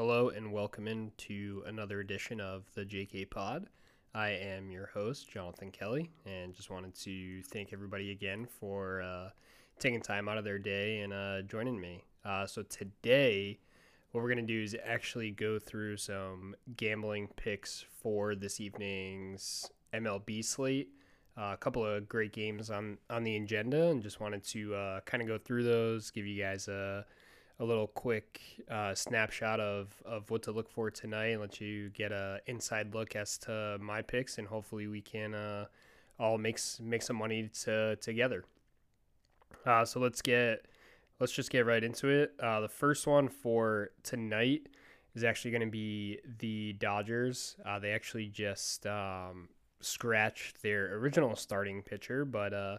Hello 0.00 0.30
and 0.30 0.50
welcome 0.50 0.88
into 0.88 1.62
another 1.66 2.00
edition 2.00 2.40
of 2.40 2.62
the 2.74 2.86
JK 2.86 3.28
Pod. 3.28 3.66
I 4.14 4.30
am 4.30 4.70
your 4.70 4.86
host, 4.86 5.30
Jonathan 5.30 5.70
Kelly, 5.70 6.10
and 6.24 6.54
just 6.54 6.70
wanted 6.70 6.94
to 7.00 7.42
thank 7.42 7.74
everybody 7.74 8.10
again 8.10 8.48
for 8.58 9.02
uh, 9.02 9.28
taking 9.78 10.00
time 10.00 10.26
out 10.26 10.38
of 10.38 10.44
their 10.44 10.58
day 10.58 11.00
and 11.00 11.12
uh, 11.12 11.42
joining 11.42 11.78
me. 11.78 12.02
Uh, 12.24 12.46
so, 12.46 12.62
today, 12.62 13.58
what 14.12 14.22
we're 14.22 14.32
going 14.32 14.46
to 14.46 14.54
do 14.54 14.62
is 14.62 14.74
actually 14.86 15.32
go 15.32 15.58
through 15.58 15.98
some 15.98 16.56
gambling 16.78 17.28
picks 17.36 17.84
for 18.00 18.34
this 18.34 18.58
evening's 18.58 19.70
MLB 19.92 20.42
slate. 20.42 20.88
Uh, 21.36 21.50
a 21.52 21.58
couple 21.58 21.84
of 21.84 22.08
great 22.08 22.32
games 22.32 22.70
on, 22.70 22.96
on 23.10 23.22
the 23.22 23.36
agenda, 23.36 23.88
and 23.88 24.02
just 24.02 24.18
wanted 24.18 24.42
to 24.44 24.74
uh, 24.74 25.00
kind 25.00 25.22
of 25.22 25.28
go 25.28 25.36
through 25.36 25.64
those, 25.64 26.10
give 26.10 26.24
you 26.24 26.42
guys 26.42 26.68
a 26.68 27.04
a 27.60 27.64
little 27.64 27.88
quick 27.88 28.40
uh, 28.70 28.94
snapshot 28.94 29.60
of, 29.60 29.94
of 30.06 30.30
what 30.30 30.42
to 30.42 30.50
look 30.50 30.68
for 30.70 30.90
tonight 30.90 31.26
and 31.26 31.40
let 31.42 31.60
you 31.60 31.90
get 31.90 32.10
a 32.10 32.40
inside 32.46 32.94
look 32.94 33.14
as 33.14 33.36
to 33.36 33.76
my 33.80 34.00
picks 34.00 34.38
and 34.38 34.48
hopefully 34.48 34.86
we 34.86 35.02
can 35.02 35.34
uh, 35.34 35.66
all 36.18 36.38
make 36.38 36.58
make 36.80 37.02
some 37.02 37.16
money 37.16 37.50
to, 37.62 37.96
together. 37.96 38.44
Uh, 39.66 39.84
so 39.84 40.00
let's 40.00 40.22
get 40.22 40.66
let's 41.20 41.32
just 41.32 41.50
get 41.50 41.66
right 41.66 41.84
into 41.84 42.08
it. 42.08 42.32
Uh, 42.40 42.60
the 42.60 42.68
first 42.68 43.06
one 43.06 43.28
for 43.28 43.90
tonight 44.02 44.66
is 45.14 45.22
actually 45.22 45.50
going 45.50 45.60
to 45.60 45.70
be 45.70 46.18
the 46.38 46.72
Dodgers. 46.74 47.56
Uh, 47.66 47.78
they 47.78 47.90
actually 47.90 48.28
just 48.28 48.86
um, 48.86 49.48
scratched 49.80 50.62
their 50.62 50.94
original 50.94 51.36
starting 51.36 51.82
pitcher, 51.82 52.24
but 52.24 52.54
uh, 52.54 52.78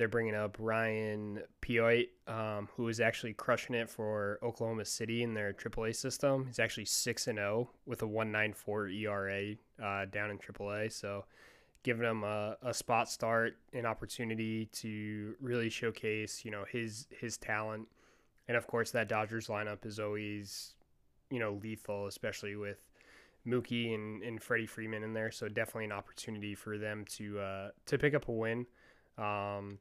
they're 0.00 0.08
bringing 0.08 0.34
up 0.34 0.56
Ryan 0.58 1.42
Pepiot, 1.60 2.08
um, 2.26 2.70
who 2.74 2.88
is 2.88 3.00
actually 3.00 3.34
crushing 3.34 3.74
it 3.74 3.90
for 3.90 4.38
Oklahoma 4.42 4.86
City 4.86 5.22
in 5.22 5.34
their 5.34 5.52
AAA 5.52 5.94
system. 5.94 6.46
He's 6.46 6.58
actually 6.58 6.86
six 6.86 7.26
and 7.26 7.36
zero 7.36 7.68
oh 7.68 7.74
with 7.84 8.00
a 8.00 8.06
one 8.06 8.32
nine 8.32 8.54
four 8.54 8.88
ERA 8.88 9.56
uh, 9.80 10.06
down 10.06 10.30
in 10.30 10.38
AAA. 10.38 10.90
So, 10.90 11.26
giving 11.82 12.06
him 12.06 12.24
a, 12.24 12.56
a 12.62 12.72
spot 12.72 13.10
start, 13.10 13.58
an 13.74 13.84
opportunity 13.84 14.70
to 14.72 15.34
really 15.38 15.68
showcase, 15.68 16.46
you 16.46 16.50
know, 16.50 16.64
his 16.66 17.06
his 17.10 17.36
talent, 17.36 17.86
and 18.48 18.56
of 18.56 18.66
course 18.66 18.90
that 18.92 19.06
Dodgers 19.06 19.48
lineup 19.48 19.84
is 19.84 20.00
always, 20.00 20.76
you 21.30 21.40
know, 21.40 21.60
lethal, 21.62 22.06
especially 22.06 22.56
with 22.56 22.78
Mookie 23.46 23.94
and, 23.94 24.22
and 24.22 24.42
Freddie 24.42 24.64
Freeman 24.64 25.02
in 25.02 25.12
there. 25.12 25.30
So 25.30 25.46
definitely 25.46 25.84
an 25.84 25.92
opportunity 25.92 26.54
for 26.54 26.78
them 26.78 27.04
to 27.16 27.38
uh, 27.38 27.68
to 27.84 27.98
pick 27.98 28.14
up 28.14 28.28
a 28.28 28.32
win. 28.32 28.64
Um, 29.18 29.78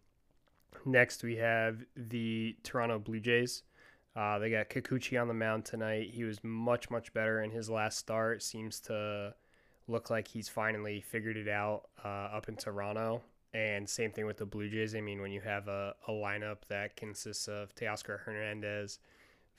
Next, 0.86 1.24
we 1.24 1.36
have 1.38 1.84
the 1.96 2.56
Toronto 2.64 3.00
Blue 3.00 3.20
Jays. 3.20 3.64
Uh, 4.16 4.40
they 4.40 4.50
got 4.50 4.70
Kikuchi 4.70 5.22
on 5.22 5.28
the 5.28 5.34
mound 5.34 5.66
tonight. 5.66 6.10
He 6.12 6.24
was 6.24 6.44
much, 6.44 6.90
much 6.90 7.14
better 7.14 7.42
in 7.42 7.52
his 7.52 7.70
last 7.70 7.98
start. 7.98 8.42
Seems 8.44 8.80
to 8.82 9.34
look 9.88 10.10
like 10.10 10.28
he's 10.28 10.50
finally 10.50 11.02
figured 11.02 11.38
it 11.38 11.48
out 11.48 11.90
uh, 12.04 12.08
up 12.08 12.50
in 12.50 12.56
Toronto. 12.56 13.22
And 13.54 13.90
same 13.90 14.12
thing 14.12 14.26
with 14.26 14.38
the 14.38 14.46
Blue 14.46 14.70
Jays. 14.70 14.96
I 14.96 15.02
mean, 15.02 15.22
when 15.22 15.32
you 15.32 15.42
have 15.42 15.68
a, 15.68 15.96
a 16.08 16.12
lineup 16.12 16.58
that 16.70 16.96
consists 16.96 17.48
of 17.48 17.74
Teoscar 17.76 18.20
Hernandez, 18.20 19.00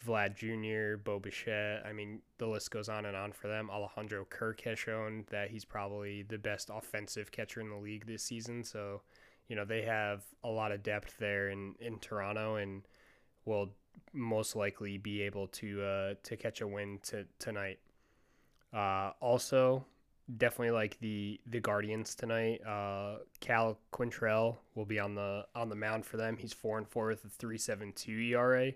Vlad 0.07 0.37
Jr., 0.37 0.97
Bo 1.03 1.19
Bichette, 1.19 1.85
I 1.85 1.93
mean, 1.93 2.21
the 2.39 2.47
list 2.47 2.71
goes 2.71 2.89
on 2.89 3.05
and 3.07 3.17
on 3.17 3.33
for 3.33 3.49
them. 3.49 3.69
Alejandro 3.69 4.25
Kirk 4.25 4.61
has 4.63 4.79
shown 4.79 5.25
that 5.31 5.51
he's 5.51 5.65
probably 5.65 6.23
the 6.23 6.39
best 6.39 6.71
offensive 6.73 7.33
catcher 7.33 7.61
in 7.61 7.69
the 7.69 7.77
league 7.77 8.07
this 8.07 8.23
season. 8.23 8.63
So, 8.63 9.03
you 9.51 9.57
know 9.57 9.65
they 9.65 9.83
have 9.83 10.23
a 10.45 10.49
lot 10.49 10.71
of 10.71 10.83
depth 10.83 11.19
there 11.19 11.51
in 11.51 11.75
in 11.81 11.99
Toronto 11.99 12.55
and 12.55 12.83
will 13.45 13.69
most 14.13 14.55
likely 14.55 14.97
be 14.97 15.23
able 15.23 15.49
to 15.49 15.83
uh, 15.83 16.15
to 16.23 16.37
catch 16.37 16.61
a 16.61 16.67
win 16.67 17.01
to, 17.03 17.27
tonight. 17.41 17.81
Uh, 18.73 19.11
also, 19.21 19.85
definitely 20.39 20.71
like 20.71 20.99
the 21.01 21.41
the 21.47 21.59
Guardians 21.59 22.15
tonight. 22.15 22.65
Uh, 22.65 23.17
Cal 23.41 23.77
Quantrill 23.93 24.57
will 24.77 24.87
be 24.87 25.01
on 25.01 25.17
the 25.17 25.45
on 25.57 25.69
the 25.69 25.75
mound 25.75 26.07
for 26.07 26.17
them. 26.17 26.37
He's 26.37 26.53
four 26.53 26.79
and 26.79 26.89
four 26.89 27.09
with 27.09 27.25
a 27.25 27.29
three 27.29 27.59
seven 27.59 27.93
two 27.93 28.19
ERA. 28.19 28.73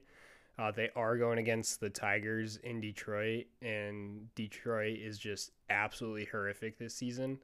Uh, 0.58 0.72
they 0.72 0.90
are 0.96 1.16
going 1.16 1.38
against 1.38 1.80
the 1.80 1.90
Tigers 1.90 2.56
in 2.64 2.80
Detroit, 2.80 3.46
and 3.62 4.34
Detroit 4.34 4.98
is 4.98 5.18
just 5.18 5.52
absolutely 5.70 6.26
horrific 6.26 6.78
this 6.78 6.94
season. 6.94 7.38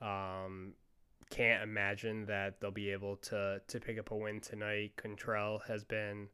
Um, 0.00 0.74
can't 1.34 1.64
imagine 1.64 2.26
that 2.26 2.60
they'll 2.60 2.70
be 2.70 2.90
able 2.90 3.16
to 3.16 3.60
to 3.66 3.80
pick 3.80 3.98
up 3.98 4.12
a 4.12 4.16
win 4.16 4.40
tonight. 4.40 4.92
Quantrill 4.96 5.66
has 5.66 5.82
been 5.82 6.28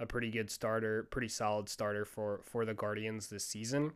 a 0.00 0.06
pretty 0.06 0.30
good 0.30 0.50
starter, 0.50 1.04
pretty 1.04 1.28
solid 1.28 1.68
starter 1.68 2.04
for 2.04 2.40
for 2.42 2.64
the 2.64 2.74
Guardians 2.74 3.28
this 3.28 3.44
season, 3.44 3.92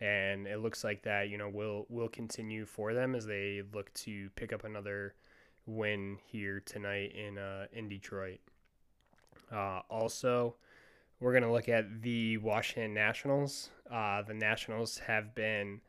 and 0.00 0.46
it 0.46 0.58
looks 0.58 0.84
like 0.84 1.02
that 1.04 1.30
you 1.30 1.38
know 1.38 1.48
will 1.48 1.86
will 1.88 2.08
continue 2.08 2.66
for 2.66 2.92
them 2.92 3.14
as 3.14 3.24
they 3.24 3.62
look 3.72 3.92
to 3.94 4.28
pick 4.36 4.52
up 4.52 4.64
another 4.64 5.14
win 5.64 6.18
here 6.26 6.60
tonight 6.66 7.14
in 7.14 7.38
uh, 7.38 7.66
in 7.72 7.88
Detroit. 7.88 8.40
Uh, 9.50 9.80
also, 9.88 10.56
we're 11.18 11.32
gonna 11.32 11.52
look 11.52 11.70
at 11.70 12.02
the 12.02 12.36
Washington 12.38 12.92
Nationals. 12.92 13.70
Uh, 13.90 14.20
the 14.20 14.34
Nationals 14.34 14.98
have 14.98 15.34
been 15.34 15.80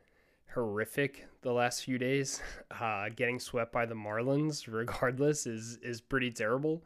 horrific 0.54 1.26
the 1.42 1.52
last 1.52 1.84
few 1.84 1.98
days. 1.98 2.42
Uh, 2.78 3.08
getting 3.14 3.38
swept 3.38 3.72
by 3.72 3.86
the 3.86 3.94
Marlins, 3.94 4.66
regardless, 4.70 5.46
is 5.46 5.78
is 5.82 6.00
pretty 6.00 6.30
terrible. 6.30 6.82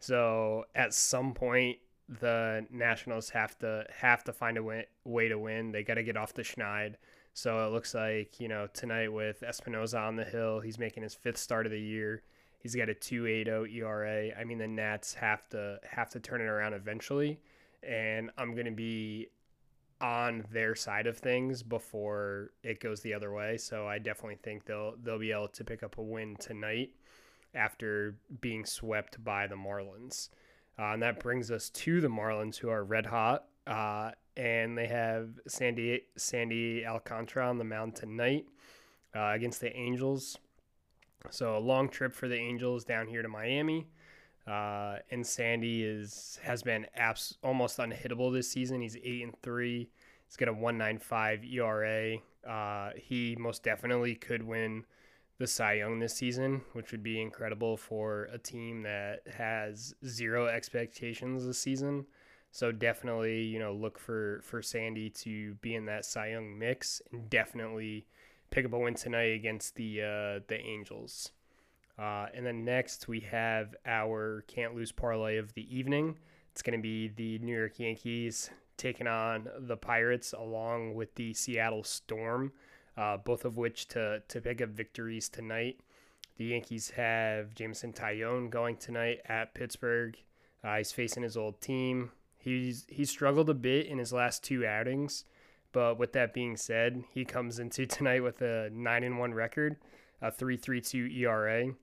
So 0.00 0.64
at 0.74 0.94
some 0.94 1.32
point, 1.32 1.78
the 2.08 2.66
Nationals 2.70 3.30
have 3.30 3.56
to 3.58 3.84
have 3.94 4.24
to 4.24 4.32
find 4.32 4.56
a 4.56 4.62
win, 4.62 4.84
way 5.04 5.28
to 5.28 5.38
win. 5.38 5.70
They 5.70 5.84
got 5.84 5.94
to 5.94 6.02
get 6.02 6.16
off 6.16 6.32
the 6.32 6.42
schneid. 6.42 6.94
So 7.34 7.66
it 7.66 7.70
looks 7.70 7.94
like 7.94 8.40
you 8.40 8.48
know 8.48 8.66
tonight 8.72 9.12
with 9.12 9.42
Espinosa 9.42 9.98
on 9.98 10.16
the 10.16 10.24
hill, 10.24 10.60
he's 10.60 10.78
making 10.78 11.02
his 11.02 11.14
fifth 11.14 11.38
start 11.38 11.66
of 11.66 11.72
the 11.72 11.80
year. 11.80 12.22
He's 12.58 12.74
got 12.74 12.88
a 12.88 12.94
2.80 12.94 13.72
ERA. 13.76 14.36
I 14.36 14.42
mean, 14.42 14.58
the 14.58 14.66
Nats 14.66 15.14
have 15.14 15.48
to 15.50 15.78
have 15.88 16.10
to 16.10 16.20
turn 16.20 16.40
it 16.40 16.46
around 16.46 16.72
eventually, 16.72 17.38
and 17.82 18.30
I'm 18.36 18.56
gonna 18.56 18.72
be 18.72 19.28
on 20.00 20.44
their 20.52 20.74
side 20.74 21.06
of 21.06 21.18
things 21.18 21.62
before 21.62 22.52
it 22.62 22.80
goes 22.80 23.00
the 23.00 23.14
other 23.14 23.32
way. 23.32 23.56
So 23.56 23.86
I 23.86 23.98
definitely 23.98 24.38
think 24.42 24.64
they'll 24.64 24.94
they'll 25.02 25.18
be 25.18 25.32
able 25.32 25.48
to 25.48 25.64
pick 25.64 25.82
up 25.82 25.98
a 25.98 26.02
win 26.02 26.36
tonight 26.36 26.90
after 27.54 28.16
being 28.40 28.64
swept 28.64 29.22
by 29.22 29.46
the 29.46 29.56
Marlins. 29.56 30.28
Uh, 30.78 30.92
and 30.92 31.02
that 31.02 31.18
brings 31.18 31.50
us 31.50 31.70
to 31.70 32.00
the 32.00 32.08
Marlins, 32.08 32.56
who 32.56 32.68
are 32.68 32.84
red 32.84 33.06
hot, 33.06 33.46
uh, 33.66 34.12
and 34.36 34.78
they 34.78 34.86
have 34.86 35.30
Sandy 35.48 36.02
Sandy 36.16 36.86
Alcantara 36.86 37.48
on 37.48 37.58
the 37.58 37.64
mound 37.64 37.96
tonight 37.96 38.46
uh, 39.16 39.32
against 39.34 39.60
the 39.60 39.74
Angels. 39.76 40.38
So 41.30 41.56
a 41.56 41.58
long 41.58 41.88
trip 41.88 42.14
for 42.14 42.28
the 42.28 42.36
Angels 42.36 42.84
down 42.84 43.08
here 43.08 43.22
to 43.22 43.28
Miami. 43.28 43.88
Uh, 44.48 44.98
and 45.10 45.26
Sandy 45.26 45.84
is 45.84 46.38
has 46.42 46.62
been 46.62 46.86
abs- 46.96 47.36
almost 47.42 47.78
unhittable 47.78 48.32
this 48.32 48.50
season. 48.50 48.80
He's 48.80 48.96
eight 48.96 49.22
and 49.22 49.34
three. 49.42 49.90
He's 50.26 50.36
got 50.36 50.48
a 50.48 50.52
one 50.52 50.78
nine 50.78 50.98
five 50.98 51.44
ERA. 51.44 52.16
Uh, 52.48 52.90
he 52.96 53.36
most 53.38 53.62
definitely 53.62 54.14
could 54.14 54.42
win 54.42 54.84
the 55.38 55.46
Cy 55.46 55.74
Young 55.74 55.98
this 55.98 56.14
season, 56.14 56.62
which 56.72 56.92
would 56.92 57.02
be 57.02 57.20
incredible 57.20 57.76
for 57.76 58.24
a 58.32 58.38
team 58.38 58.82
that 58.82 59.20
has 59.36 59.94
zero 60.06 60.46
expectations 60.46 61.44
this 61.44 61.58
season. 61.58 62.06
So 62.50 62.72
definitely, 62.72 63.42
you 63.42 63.58
know, 63.58 63.74
look 63.74 63.98
for 63.98 64.40
for 64.42 64.62
Sandy 64.62 65.10
to 65.10 65.54
be 65.56 65.74
in 65.74 65.84
that 65.86 66.06
Cy 66.06 66.30
Young 66.30 66.58
mix, 66.58 67.02
and 67.12 67.28
definitely 67.28 68.06
pick 68.50 68.64
up 68.64 68.72
a 68.72 68.78
win 68.78 68.94
tonight 68.94 69.34
against 69.34 69.76
the 69.76 70.00
uh, 70.00 70.40
the 70.48 70.58
Angels. 70.58 71.32
Uh, 71.98 72.26
and 72.32 72.46
then 72.46 72.64
next 72.64 73.08
we 73.08 73.20
have 73.20 73.74
our 73.84 74.44
can't 74.46 74.74
lose 74.74 74.92
parlay 74.92 75.36
of 75.36 75.52
the 75.54 75.76
evening. 75.76 76.16
It's 76.52 76.62
going 76.62 76.78
to 76.78 76.82
be 76.82 77.08
the 77.08 77.38
New 77.38 77.56
York 77.56 77.78
Yankees 77.78 78.50
taking 78.76 79.08
on 79.08 79.48
the 79.58 79.76
Pirates 79.76 80.32
along 80.32 80.94
with 80.94 81.14
the 81.16 81.34
Seattle 81.34 81.82
Storm, 81.82 82.52
uh, 82.96 83.16
both 83.16 83.44
of 83.44 83.56
which 83.56 83.88
to, 83.88 84.22
to 84.28 84.40
pick 84.40 84.62
up 84.62 84.70
victories 84.70 85.28
tonight. 85.28 85.80
The 86.36 86.46
Yankees 86.46 86.90
have 86.90 87.54
Jameson 87.54 87.92
Taillon 87.92 88.48
going 88.48 88.76
tonight 88.76 89.20
at 89.26 89.54
Pittsburgh. 89.54 90.16
Uh, 90.62 90.76
he's 90.76 90.92
facing 90.92 91.24
his 91.24 91.36
old 91.36 91.60
team. 91.60 92.12
He's 92.36 92.86
he's 92.88 93.10
struggled 93.10 93.50
a 93.50 93.54
bit 93.54 93.86
in 93.86 93.98
his 93.98 94.12
last 94.12 94.44
two 94.44 94.64
outings, 94.64 95.24
but 95.72 95.98
with 95.98 96.12
that 96.12 96.32
being 96.32 96.56
said, 96.56 97.02
he 97.12 97.24
comes 97.24 97.58
into 97.58 97.86
tonight 97.86 98.22
with 98.22 98.40
a 98.40 98.70
nine 98.72 99.02
and 99.02 99.18
one 99.18 99.34
record, 99.34 99.76
a 100.22 100.30
three 100.30 100.56
three 100.56 100.80
two 100.80 101.06
ERA 101.06 101.74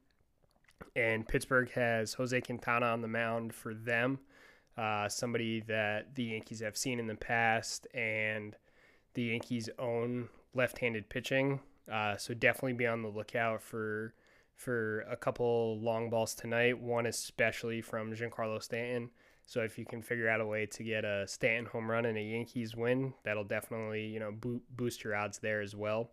and 0.96 1.28
Pittsburgh 1.28 1.70
has 1.72 2.14
Jose 2.14 2.40
Quintana 2.42 2.88
on 2.88 3.02
the 3.02 3.08
mound 3.08 3.54
for 3.54 3.74
them, 3.74 4.20
uh, 4.78 5.10
somebody 5.10 5.62
that 5.62 6.16
the 6.16 6.24
Yankees 6.24 6.62
have 6.62 6.78
seen 6.78 7.00
in 7.00 7.08
the 7.08 7.16
past, 7.16 7.88
and 7.94 8.56
the 9.14 9.24
Yankees 9.24 9.70
own 9.80 10.30
left-handed 10.54 11.10
pitching. 11.10 11.60
Uh, 11.92 12.18
so 12.18 12.34
definitely 12.34 12.74
be 12.74 12.88
on 12.88 13.02
the 13.02 13.10
lookout 13.10 13.62
for 13.62 14.14
for 14.56 15.02
a 15.02 15.18
couple 15.18 15.78
long 15.82 16.10
balls 16.10 16.34
tonight. 16.34 16.80
One 16.80 17.06
especially 17.06 17.82
from 17.82 18.14
Giancarlo 18.14 18.62
Stanton. 18.64 19.12
So 19.46 19.62
if 19.62 19.78
you 19.78 19.86
can 19.86 20.02
figure 20.02 20.30
out 20.30 20.42
a 20.42 20.46
way 20.46 20.66
to 20.66 20.84
get 20.84 21.06
a 21.06 21.28
Stanton 21.28 21.66
home 21.66 21.92
run 21.92 22.06
and 22.06 22.18
a 22.18 22.22
Yankees 22.22 22.76
win, 22.76 23.14
that'll 23.24 23.44
definitely 23.44 24.08
you 24.08 24.20
know 24.20 24.32
bo- 24.32 24.62
boost 24.76 25.04
your 25.04 25.16
odds 25.16 25.40
there 25.40 25.62
as 25.62 25.76
well. 25.76 26.12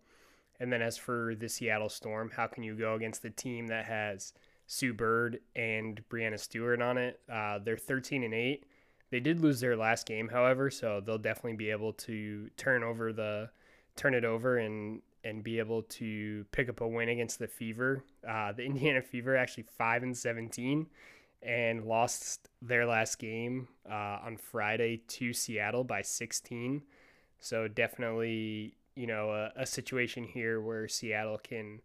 And 0.61 0.73
then 0.73 0.83
as 0.83 0.99
for 0.99 1.35
the 1.35 1.49
Seattle 1.49 1.89
Storm, 1.89 2.31
how 2.37 2.47
can 2.47 2.63
you 2.63 2.75
go 2.75 2.95
against 2.95 3.23
the 3.23 3.31
team 3.31 3.69
that 3.69 3.87
has 3.87 4.33
Sue 4.67 4.93
Bird 4.93 5.41
and 5.55 6.03
Breanna 6.09 6.39
Stewart 6.39 6.81
on 6.81 6.99
it? 6.99 7.21
Uh, 7.31 7.59
they're 7.59 7.77
13 7.77 8.25
and 8.25 8.35
8. 8.35 8.65
They 9.11 9.21
did 9.21 9.41
lose 9.41 9.61
their 9.61 9.77
last 9.77 10.07
game, 10.07 10.29
however, 10.29 10.71
so 10.71 11.03
they'll 11.05 11.19
definitely 11.19 11.57
be 11.57 11.71
able 11.71 11.93
to 11.95 12.49
turn 12.57 12.83
over 12.83 13.13
the 13.13 13.51
turn 13.95 14.15
it 14.15 14.25
over 14.25 14.57
and 14.57 15.03
and 15.25 15.45
be 15.45 15.59
able 15.59 15.83
to 15.83 16.45
pick 16.51 16.69
up 16.69 16.81
a 16.81 16.89
win 16.89 17.11
against 17.11 17.39
the 17.39 17.47
Fever. 17.47 18.03
Uh, 18.27 18.53
the 18.53 18.63
Indiana 18.65 19.03
Fever 19.03 19.37
actually 19.37 19.65
five 19.77 20.03
and 20.03 20.17
17 20.17 20.87
and 21.43 21.85
lost 21.85 22.49
their 22.63 22.87
last 22.87 23.19
game 23.19 23.69
uh, 23.91 24.19
on 24.25 24.37
Friday 24.37 25.03
to 25.09 25.33
Seattle 25.33 25.85
by 25.85 26.03
16. 26.03 26.83
So 27.39 27.69
definitely 27.69 28.77
you 28.95 29.07
know 29.07 29.31
a, 29.31 29.63
a 29.63 29.67
situation 29.67 30.25
here 30.25 30.61
where 30.61 30.89
Seattle 30.89 31.39
can 31.39 31.81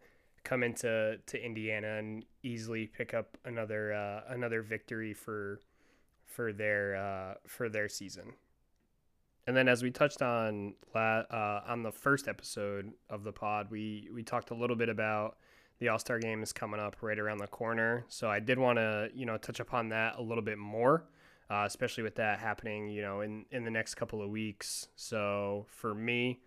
come 0.48 0.62
into 0.62 1.18
to 1.26 1.44
Indiana 1.44 1.98
and 1.98 2.24
easily 2.42 2.86
pick 2.86 3.12
up 3.12 3.36
another 3.44 3.92
uh, 3.92 4.32
another 4.32 4.62
victory 4.62 5.12
for 5.12 5.60
for 6.24 6.52
their 6.52 6.96
uh, 6.96 7.34
for 7.46 7.68
their 7.68 7.88
season. 7.88 8.32
And 9.46 9.56
then, 9.56 9.68
as 9.68 9.82
we 9.82 9.90
touched 9.90 10.22
on 10.22 10.74
la- 10.94 11.24
uh, 11.30 11.62
on 11.66 11.82
the 11.82 11.92
first 11.92 12.28
episode 12.28 12.92
of 13.10 13.24
the 13.24 13.32
pod, 13.32 13.70
we 13.70 14.08
we 14.12 14.22
talked 14.22 14.50
a 14.50 14.54
little 14.54 14.76
bit 14.76 14.88
about 14.88 15.36
the 15.80 15.88
All 15.88 15.98
Star 15.98 16.18
Game 16.18 16.42
is 16.42 16.52
coming 16.52 16.80
up 16.80 16.96
right 17.02 17.18
around 17.18 17.38
the 17.38 17.46
corner. 17.46 18.04
So 18.08 18.30
I 18.30 18.40
did 18.40 18.58
want 18.58 18.78
to 18.78 19.10
you 19.14 19.26
know 19.26 19.36
touch 19.36 19.60
upon 19.60 19.90
that 19.90 20.16
a 20.16 20.22
little 20.22 20.44
bit 20.44 20.58
more, 20.58 21.04
uh, 21.50 21.64
especially 21.66 22.04
with 22.04 22.16
that 22.16 22.38
happening 22.38 22.88
you 22.88 23.02
know 23.02 23.20
in 23.20 23.44
in 23.50 23.64
the 23.64 23.70
next 23.70 23.96
couple 23.96 24.22
of 24.22 24.30
weeks. 24.30 24.88
So 24.96 25.66
for 25.68 25.94
me, 25.94 26.40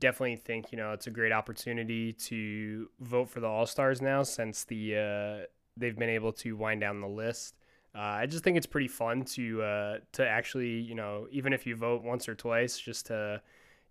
definitely 0.00 0.36
think 0.36 0.72
you 0.72 0.78
know 0.78 0.92
it's 0.92 1.06
a 1.06 1.10
great 1.10 1.32
opportunity 1.32 2.12
to 2.12 2.88
vote 3.00 3.28
for 3.28 3.40
the 3.40 3.46
All 3.46 3.66
Stars 3.66 4.00
now 4.00 4.22
since 4.22 4.64
the 4.64 4.96
uh, 4.96 5.46
they've 5.76 5.98
been 5.98 6.10
able 6.10 6.32
to 6.34 6.56
wind 6.56 6.80
down 6.80 7.00
the 7.00 7.08
list. 7.08 7.56
Uh, 7.94 8.00
I 8.00 8.26
just 8.26 8.44
think 8.44 8.56
it's 8.56 8.66
pretty 8.66 8.88
fun 8.88 9.24
to 9.24 9.62
uh, 9.62 9.98
to 10.12 10.26
actually 10.26 10.80
you 10.80 10.94
know 10.94 11.26
even 11.30 11.52
if 11.52 11.66
you 11.66 11.76
vote 11.76 12.02
once 12.02 12.28
or 12.28 12.34
twice 12.34 12.78
just 12.78 13.06
to 13.06 13.42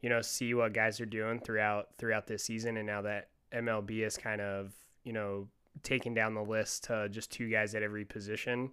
you 0.01 0.09
know 0.09 0.21
see 0.21 0.53
what 0.53 0.73
guys 0.73 1.01
are 1.01 1.05
doing 1.05 1.39
throughout 1.39 1.89
throughout 1.97 2.27
this 2.27 2.43
season 2.43 2.77
and 2.77 2.87
now 2.87 3.01
that 3.01 3.29
MLB 3.51 4.05
is 4.05 4.17
kind 4.17 4.41
of 4.41 4.73
you 5.03 5.13
know 5.13 5.47
taking 5.83 6.13
down 6.13 6.33
the 6.33 6.43
list 6.43 6.85
to 6.85 7.09
just 7.09 7.31
two 7.31 7.49
guys 7.49 7.75
at 7.75 7.83
every 7.83 8.05
position. 8.05 8.71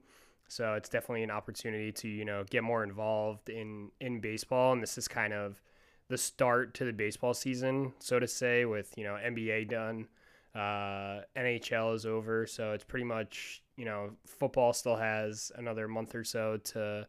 So 0.48 0.74
it's 0.74 0.88
definitely 0.88 1.22
an 1.22 1.30
opportunity 1.30 1.90
to 1.92 2.08
you 2.08 2.24
know 2.24 2.44
get 2.48 2.62
more 2.62 2.84
involved 2.84 3.48
in 3.48 3.90
in 4.00 4.20
baseball 4.20 4.72
and 4.72 4.82
this 4.82 4.98
is 4.98 5.08
kind 5.08 5.32
of 5.32 5.60
the 6.08 6.18
start 6.18 6.74
to 6.74 6.84
the 6.84 6.92
baseball 6.92 7.34
season, 7.34 7.92
so 7.98 8.18
to 8.18 8.26
say, 8.26 8.64
with 8.64 8.92
you 8.96 9.04
know 9.04 9.14
NBA 9.14 9.68
done, 9.68 10.06
uh, 10.54 11.22
NHL 11.36 11.94
is 11.94 12.06
over, 12.06 12.46
so 12.46 12.72
it's 12.72 12.84
pretty 12.84 13.04
much 13.04 13.62
you 13.76 13.84
know 13.84 14.10
football 14.26 14.72
still 14.72 14.96
has 14.96 15.50
another 15.56 15.88
month 15.88 16.14
or 16.14 16.24
so 16.24 16.58
to 16.58 17.06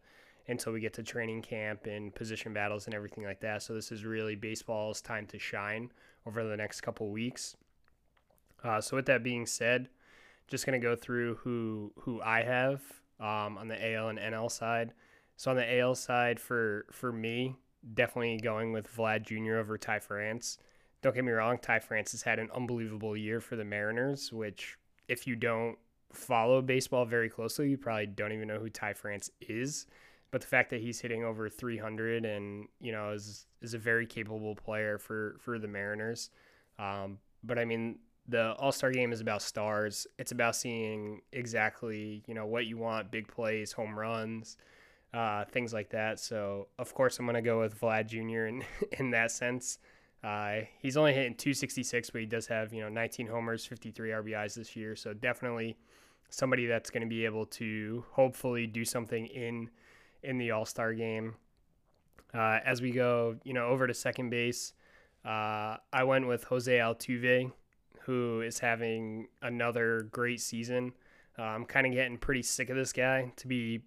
until 0.47 0.71
we 0.71 0.79
get 0.79 0.93
to 0.93 1.03
training 1.03 1.41
camp 1.41 1.87
and 1.87 2.13
position 2.13 2.53
battles 2.53 2.85
and 2.85 2.93
everything 2.93 3.23
like 3.23 3.39
that. 3.39 3.63
So 3.63 3.73
this 3.73 3.91
is 3.91 4.05
really 4.05 4.35
baseball's 4.35 5.01
time 5.01 5.25
to 5.27 5.39
shine 5.39 5.91
over 6.27 6.43
the 6.43 6.55
next 6.55 6.81
couple 6.81 7.09
weeks. 7.09 7.55
Uh, 8.63 8.79
so 8.79 8.95
with 8.95 9.07
that 9.07 9.23
being 9.23 9.45
said, 9.45 9.89
just 10.47 10.65
gonna 10.65 10.79
go 10.79 10.95
through 10.95 11.35
who 11.35 11.91
who 11.99 12.21
I 12.21 12.43
have 12.43 12.81
um, 13.19 13.57
on 13.57 13.67
the 13.67 13.93
AL 13.93 14.09
and 14.09 14.19
NL 14.19 14.51
side. 14.51 14.93
So 15.37 15.51
on 15.51 15.57
the 15.57 15.79
AL 15.79 15.95
side, 15.95 16.39
for 16.39 16.85
for 16.91 17.11
me, 17.11 17.55
definitely 17.93 18.37
going 18.37 18.71
with 18.73 18.93
Vlad 18.95 19.23
Jr. 19.23 19.57
over 19.57 19.77
Ty 19.77 19.99
France. 19.99 20.57
Don't 21.01 21.13
get 21.13 21.23
me 21.23 21.31
wrong, 21.31 21.57
Ty 21.59 21.79
France 21.79 22.11
has 22.13 22.23
had 22.23 22.39
an 22.39 22.49
unbelievable 22.53 23.15
year 23.15 23.39
for 23.39 23.55
the 23.55 23.65
Mariners, 23.65 24.33
which 24.33 24.77
if 25.07 25.27
you 25.27 25.35
don't 25.35 25.77
follow 26.11 26.61
baseball 26.61 27.05
very 27.05 27.29
closely, 27.29 27.69
you 27.69 27.77
probably 27.77 28.07
don't 28.07 28.31
even 28.31 28.47
know 28.47 28.59
who 28.59 28.69
Ty 28.69 28.93
France 28.93 29.29
is. 29.41 29.85
But 30.31 30.41
the 30.41 30.47
fact 30.47 30.69
that 30.71 30.81
he's 30.81 30.99
hitting 30.99 31.23
over 31.23 31.47
300 31.49 32.25
and 32.25 32.67
you 32.81 32.91
know 32.91 33.11
is 33.11 33.45
is 33.61 33.73
a 33.73 33.77
very 33.77 34.05
capable 34.05 34.55
player 34.55 34.97
for 34.97 35.37
for 35.39 35.59
the 35.59 35.67
Mariners. 35.67 36.29
Um, 36.77 37.19
but 37.43 37.57
I 37.59 37.65
mean, 37.65 37.99
the 38.27 38.53
All 38.53 38.71
Star 38.71 38.91
game 38.91 39.13
is 39.13 39.21
about 39.21 39.41
stars. 39.41 40.07
It's 40.17 40.31
about 40.31 40.55
seeing 40.55 41.21
exactly 41.31 42.23
you 42.27 42.33
know 42.33 42.47
what 42.47 42.65
you 42.65 42.77
want: 42.77 43.11
big 43.11 43.27
plays, 43.27 43.71
home 43.71 43.97
runs, 43.97 44.57
uh, 45.15 45.45
things 45.45 45.73
like 45.73 45.89
that. 45.91 46.19
So 46.19 46.67
of 46.77 46.93
course 46.93 47.17
I'm 47.19 47.25
gonna 47.25 47.41
go 47.41 47.61
with 47.61 47.79
Vlad 47.79 48.07
Jr. 48.07 48.47
in 48.47 48.63
in 48.99 49.11
that 49.11 49.31
sense. 49.31 49.79
Uh, 50.23 50.61
he's 50.79 50.97
only 50.97 51.13
hitting 51.13 51.35
266, 51.35 52.09
but 52.09 52.19
he 52.19 52.25
does 52.27 52.47
have 52.47 52.73
you 52.73 52.81
know 52.81 52.89
19 52.89 53.27
homers, 53.27 53.65
53 53.65 54.09
RBIs 54.09 54.55
this 54.55 54.75
year. 54.75 54.95
So 54.95 55.13
definitely 55.13 55.77
somebody 56.29 56.65
that's 56.65 56.89
going 56.89 57.03
to 57.03 57.09
be 57.09 57.25
able 57.25 57.45
to 57.45 58.03
hopefully 58.11 58.67
do 58.67 58.83
something 58.83 59.27
in 59.27 59.69
in 60.23 60.37
the 60.37 60.51
All 60.51 60.65
Star 60.65 60.93
game. 60.93 61.35
Uh, 62.33 62.59
as 62.65 62.81
we 62.81 62.91
go, 62.91 63.37
you 63.43 63.53
know, 63.53 63.67
over 63.67 63.87
to 63.87 63.93
second 63.93 64.29
base, 64.29 64.73
uh, 65.23 65.77
I 65.93 66.03
went 66.03 66.27
with 66.27 66.43
Jose 66.45 66.75
Altuve, 66.75 67.51
who 68.01 68.41
is 68.41 68.59
having 68.59 69.27
another 69.41 70.09
great 70.11 70.41
season. 70.41 70.93
Uh, 71.37 71.43
I'm 71.43 71.65
kind 71.65 71.87
of 71.87 71.93
getting 71.93 72.17
pretty 72.17 72.41
sick 72.41 72.69
of 72.69 72.75
this 72.75 72.91
guy, 72.91 73.31
to 73.37 73.47
be 73.47 73.83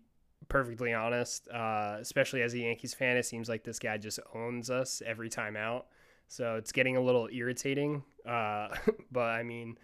perfectly 0.49 0.93
honest. 0.93 1.49
Uh, 1.49 1.97
especially 2.01 2.43
as 2.43 2.55
a 2.55 2.59
Yankees 2.59 2.95
fan, 2.95 3.17
it 3.17 3.27
seems 3.27 3.49
like 3.49 3.65
this 3.65 3.79
guy 3.79 3.99
just 3.99 4.21
owns 4.35 4.71
us 4.71 5.03
every 5.05 5.29
time 5.29 5.57
out. 5.57 5.87
So 6.29 6.57
it's 6.57 6.73
getting 6.73 6.97
a 6.97 7.01
little 7.01 7.29
irritating. 7.33 8.03
Uh, 8.27 8.69
but 9.13 9.31
I 9.31 9.43
mean, 9.43 9.79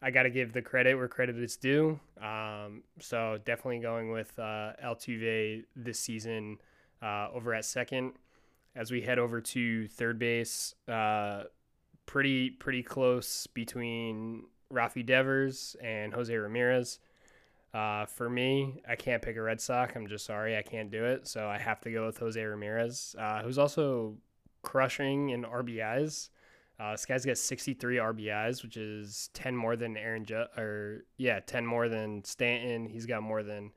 I 0.00 0.10
got 0.10 0.24
to 0.24 0.30
give 0.30 0.52
the 0.52 0.62
credit 0.62 0.96
where 0.96 1.08
credit 1.08 1.38
is 1.38 1.56
due. 1.56 2.00
Um, 2.20 2.82
so 2.98 3.38
definitely 3.44 3.78
going 3.78 4.10
with 4.10 4.36
uh, 4.38 4.72
Altuve 4.84 5.64
this 5.76 6.00
season 6.00 6.58
uh, 7.02 7.28
over 7.32 7.54
at 7.54 7.64
second. 7.64 8.14
As 8.74 8.90
we 8.90 9.02
head 9.02 9.18
over 9.18 9.40
to 9.40 9.86
third 9.88 10.18
base, 10.18 10.74
uh, 10.88 11.44
pretty 12.06 12.50
pretty 12.50 12.82
close 12.82 13.46
between 13.48 14.44
Rafi 14.72 15.04
Devers 15.04 15.76
and 15.82 16.14
Jose 16.14 16.34
Ramirez. 16.34 16.98
Uh, 17.74 18.04
for 18.04 18.28
me, 18.28 18.82
I 18.86 18.96
can't 18.96 19.22
pick 19.22 19.36
a 19.36 19.42
Red 19.42 19.60
Sox. 19.60 19.94
I'm 19.96 20.06
just 20.06 20.26
sorry, 20.26 20.56
I 20.56 20.62
can't 20.62 20.90
do 20.90 21.04
it. 21.04 21.26
So 21.26 21.48
I 21.48 21.58
have 21.58 21.80
to 21.82 21.90
go 21.90 22.06
with 22.06 22.18
Jose 22.18 22.42
Ramirez, 22.42 23.16
uh, 23.18 23.42
who's 23.42 23.58
also 23.58 24.16
crushing 24.62 25.30
in 25.30 25.44
RBIs. 25.44 26.28
Uh, 26.78 26.92
this 26.92 27.06
guy's 27.06 27.24
got 27.24 27.38
63 27.38 27.96
RBIs, 27.96 28.62
which 28.62 28.76
is 28.76 29.30
10 29.34 29.56
more 29.56 29.76
than 29.76 29.96
Aaron 29.96 30.26
or 30.56 31.04
yeah, 31.16 31.40
10 31.40 31.64
more 31.64 31.88
than 31.88 32.24
Stanton. 32.24 32.86
He's 32.86 33.06
got 33.06 33.22
more 33.22 33.42
than 33.42 33.72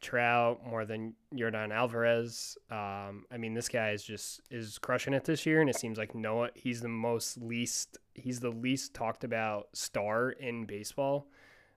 Trout, 0.00 0.66
more 0.66 0.84
than 0.84 1.14
Yordan 1.34 1.72
Alvarez. 1.72 2.56
Um, 2.70 3.24
I 3.30 3.36
mean, 3.38 3.54
this 3.54 3.68
guy 3.68 3.90
is 3.90 4.02
just 4.02 4.40
is 4.50 4.78
crushing 4.78 5.12
it 5.12 5.24
this 5.24 5.44
year, 5.44 5.60
and 5.60 5.68
it 5.68 5.76
seems 5.76 5.98
like 5.98 6.14
Noah. 6.14 6.50
He's 6.54 6.80
the 6.80 6.88
most 6.88 7.36
least. 7.36 7.98
He's 8.14 8.40
the 8.40 8.50
least 8.50 8.94
talked 8.94 9.24
about 9.24 9.68
star 9.74 10.30
in 10.30 10.64
baseball. 10.64 11.28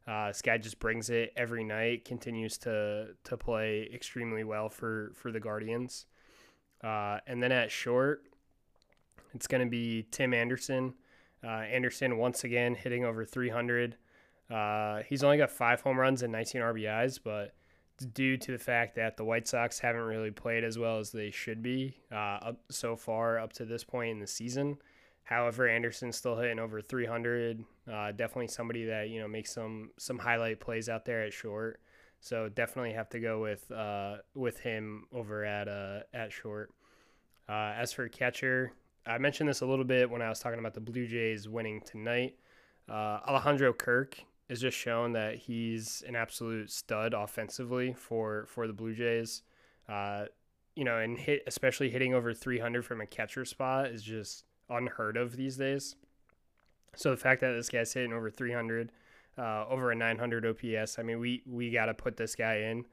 Uh, 0.07 0.27
this 0.27 0.41
guy 0.41 0.57
just 0.57 0.79
brings 0.79 1.10
it 1.10 1.31
every 1.36 1.63
night. 1.63 2.05
Continues 2.05 2.57
to 2.60 3.10
to 3.24 3.38
play 3.38 3.89
extremely 3.93 4.43
well 4.43 4.69
for 4.69 5.12
for 5.15 5.31
the 5.31 5.39
Guardians. 5.39 6.05
Uh, 6.83 7.19
and 7.27 7.41
then 7.41 7.51
at 7.51 7.72
short, 7.72 8.24
it's 9.33 9.48
going 9.48 9.63
to 9.63 9.69
be 9.69 10.05
Tim 10.12 10.33
Anderson. 10.33 10.93
Uh, 11.43 11.48
Anderson 11.48 12.17
once 12.17 12.43
again 12.43 12.75
hitting 12.75 13.05
over 13.05 13.25
300. 13.25 13.95
Uh, 14.50 15.01
he's 15.07 15.24
only 15.24 15.38
got 15.38 15.50
five 15.50 15.81
home 15.81 15.98
runs 15.98 16.22
and 16.22 16.31
19 16.31 16.62
RBIs, 16.62 17.19
but 17.24 17.53
due 18.13 18.38
to 18.38 18.51
the 18.51 18.57
fact 18.57 18.95
that 18.95 19.17
the 19.17 19.24
White 19.24 19.48
Sox 19.48 19.79
haven't 19.79 20.01
really 20.01 20.31
played 20.31 20.63
as 20.63 20.77
well 20.77 21.00
as 21.00 21.12
they 21.12 21.31
should 21.31 21.62
be 21.62 21.95
uh, 22.12 22.53
so 22.69 22.95
far 22.95 23.39
up 23.39 23.53
to 23.53 23.65
this 23.65 23.83
point 23.83 24.12
in 24.12 24.19
the 24.19 24.27
season. 24.27 24.77
However, 25.24 25.68
Anderson's 25.68 26.18
still 26.18 26.36
hitting 26.36 26.60
over 26.60 26.82
300. 26.82 27.63
Uh, 27.92 28.12
definitely 28.12 28.48
somebody 28.48 28.86
that 28.86 29.10
you 29.10 29.22
know 29.22 29.27
makes 29.27 29.53
some 29.53 29.92
some 29.98 30.20
highlight 30.20 30.60
plays 30.60 30.89
out 30.89 31.06
there 31.06 31.24
at 31.24 31.34
short. 31.34 31.80
So 32.20 32.50
definitely 32.50 32.94
have 32.94 33.10
to 33.10 33.20
go 33.20 33.42
with 33.42 33.70
uh, 33.72 34.18
with 34.34 34.60
him 34.60 35.08
over 35.13 35.44
at 35.46 35.68
uh, 35.68 36.01
at 36.13 36.32
short. 36.32 36.72
Uh, 37.48 37.74
as 37.75 37.92
for 37.92 38.08
catcher, 38.08 38.74
I 39.06 39.18
mentioned 39.18 39.50
this 39.50 39.62
a 39.62 39.65
little 39.65 39.86
bit 39.86 40.10
when 40.10 40.22
I 40.22 40.30
was 40.30 40.39
talking 40.39 40.60
about 40.60 40.74
the 40.74 40.82
Blue 40.82 41.06
Jays 41.08 41.50
winning 41.50 41.82
tonight. 41.82 42.36
Uh, 42.89 43.20
Alejandro 43.27 43.74
Kirk 43.74 44.18
has 44.50 44.62
just 44.62 44.77
shown 44.77 45.13
that 45.13 45.36
he's 45.36 46.03
an 46.08 46.15
absolute 46.15 46.70
stud 46.72 47.13
offensively 47.13 47.94
for 47.94 48.46
for 48.48 48.68
the 48.68 48.74
Blue 48.74 48.94
Jays. 48.94 49.42
Uh, 49.88 50.25
you 50.75 50.84
know, 50.84 50.98
and 50.98 51.18
hit 51.18 51.44
especially 51.48 51.89
hitting 51.89 52.13
over 52.13 52.34
300 52.34 52.86
from 52.86 53.01
a 53.01 53.06
catcher 53.06 53.46
spot 53.46 53.88
is 53.88 54.01
just 54.01 54.46
unheard 54.70 55.17
of 55.17 55.36
these 55.36 55.58
days. 55.58 55.96
So 56.96 57.12
the 57.12 57.17
fact 57.17 57.41
that 57.41 57.53
this 57.53 57.70
guy's 57.70 57.93
hitting 57.93 58.13
over 58.13 58.29
300, 58.29 58.91
uh, 59.38 59.65
over 59.67 59.91
a 59.91 59.96
900 59.96 60.46
OPS, 60.46 61.00
I 61.00 61.03
mean, 61.03 61.20
we 61.20 61.41
we 61.46 61.72
got 61.72 61.86
to 61.88 61.93
put 61.93 62.17
this 62.17 62.36
guy 62.36 62.58
in. 62.58 62.86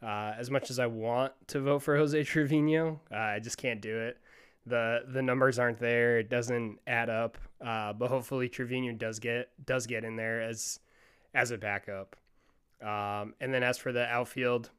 Uh, 0.00 0.32
as 0.38 0.48
much 0.48 0.70
as 0.70 0.78
I 0.78 0.86
want 0.86 1.32
to 1.48 1.60
vote 1.60 1.80
for 1.80 1.96
Jose 1.96 2.22
Trevino, 2.22 3.00
uh, 3.10 3.16
I 3.16 3.40
just 3.40 3.58
can't 3.58 3.80
do 3.80 3.98
it. 3.98 4.18
the 4.64 5.02
The 5.08 5.22
numbers 5.22 5.58
aren't 5.58 5.80
there; 5.80 6.18
it 6.18 6.30
doesn't 6.30 6.78
add 6.86 7.10
up. 7.10 7.36
Uh, 7.60 7.92
but 7.92 8.08
hopefully, 8.08 8.48
Trevino 8.48 8.92
does 8.92 9.18
get 9.18 9.50
does 9.66 9.86
get 9.86 10.04
in 10.04 10.14
there 10.16 10.40
as 10.40 10.78
as 11.34 11.50
a 11.50 11.58
backup. 11.58 12.16
Um, 12.80 13.34
and 13.40 13.52
then 13.52 13.64
as 13.64 13.76
for 13.76 13.90
the 13.90 14.06
outfield, 14.06 14.70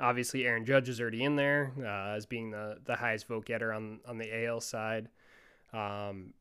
obviously 0.00 0.46
Aaron 0.46 0.66
Judge 0.66 0.88
is 0.88 1.00
already 1.00 1.24
in 1.24 1.36
there 1.36 1.72
uh, 1.80 2.14
as 2.16 2.26
being 2.26 2.50
the 2.50 2.78
the 2.84 2.96
highest 2.96 3.26
vote 3.26 3.46
getter 3.46 3.72
on 3.72 4.00
on 4.06 4.18
the 4.18 4.46
AL 4.46 4.60
side. 4.60 5.08
Um, 5.74 6.32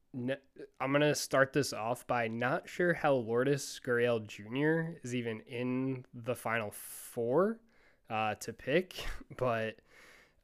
I'm 0.80 0.92
gonna 0.92 1.16
start 1.16 1.54
this 1.54 1.74
off 1.74 2.06
by 2.06 2.28
not 2.28 2.70
sure 2.70 2.94
how 2.94 3.16
Lourdes 3.16 3.82
Gurriel 3.84 4.26
Jr. 4.26 5.00
is 5.04 5.16
even 5.16 5.40
in 5.42 6.06
the 6.14 6.36
final 6.36 6.70
four 6.72 7.58
uh, 8.12 8.36
to 8.36 8.54
pick, 8.54 8.94
but 9.38 9.78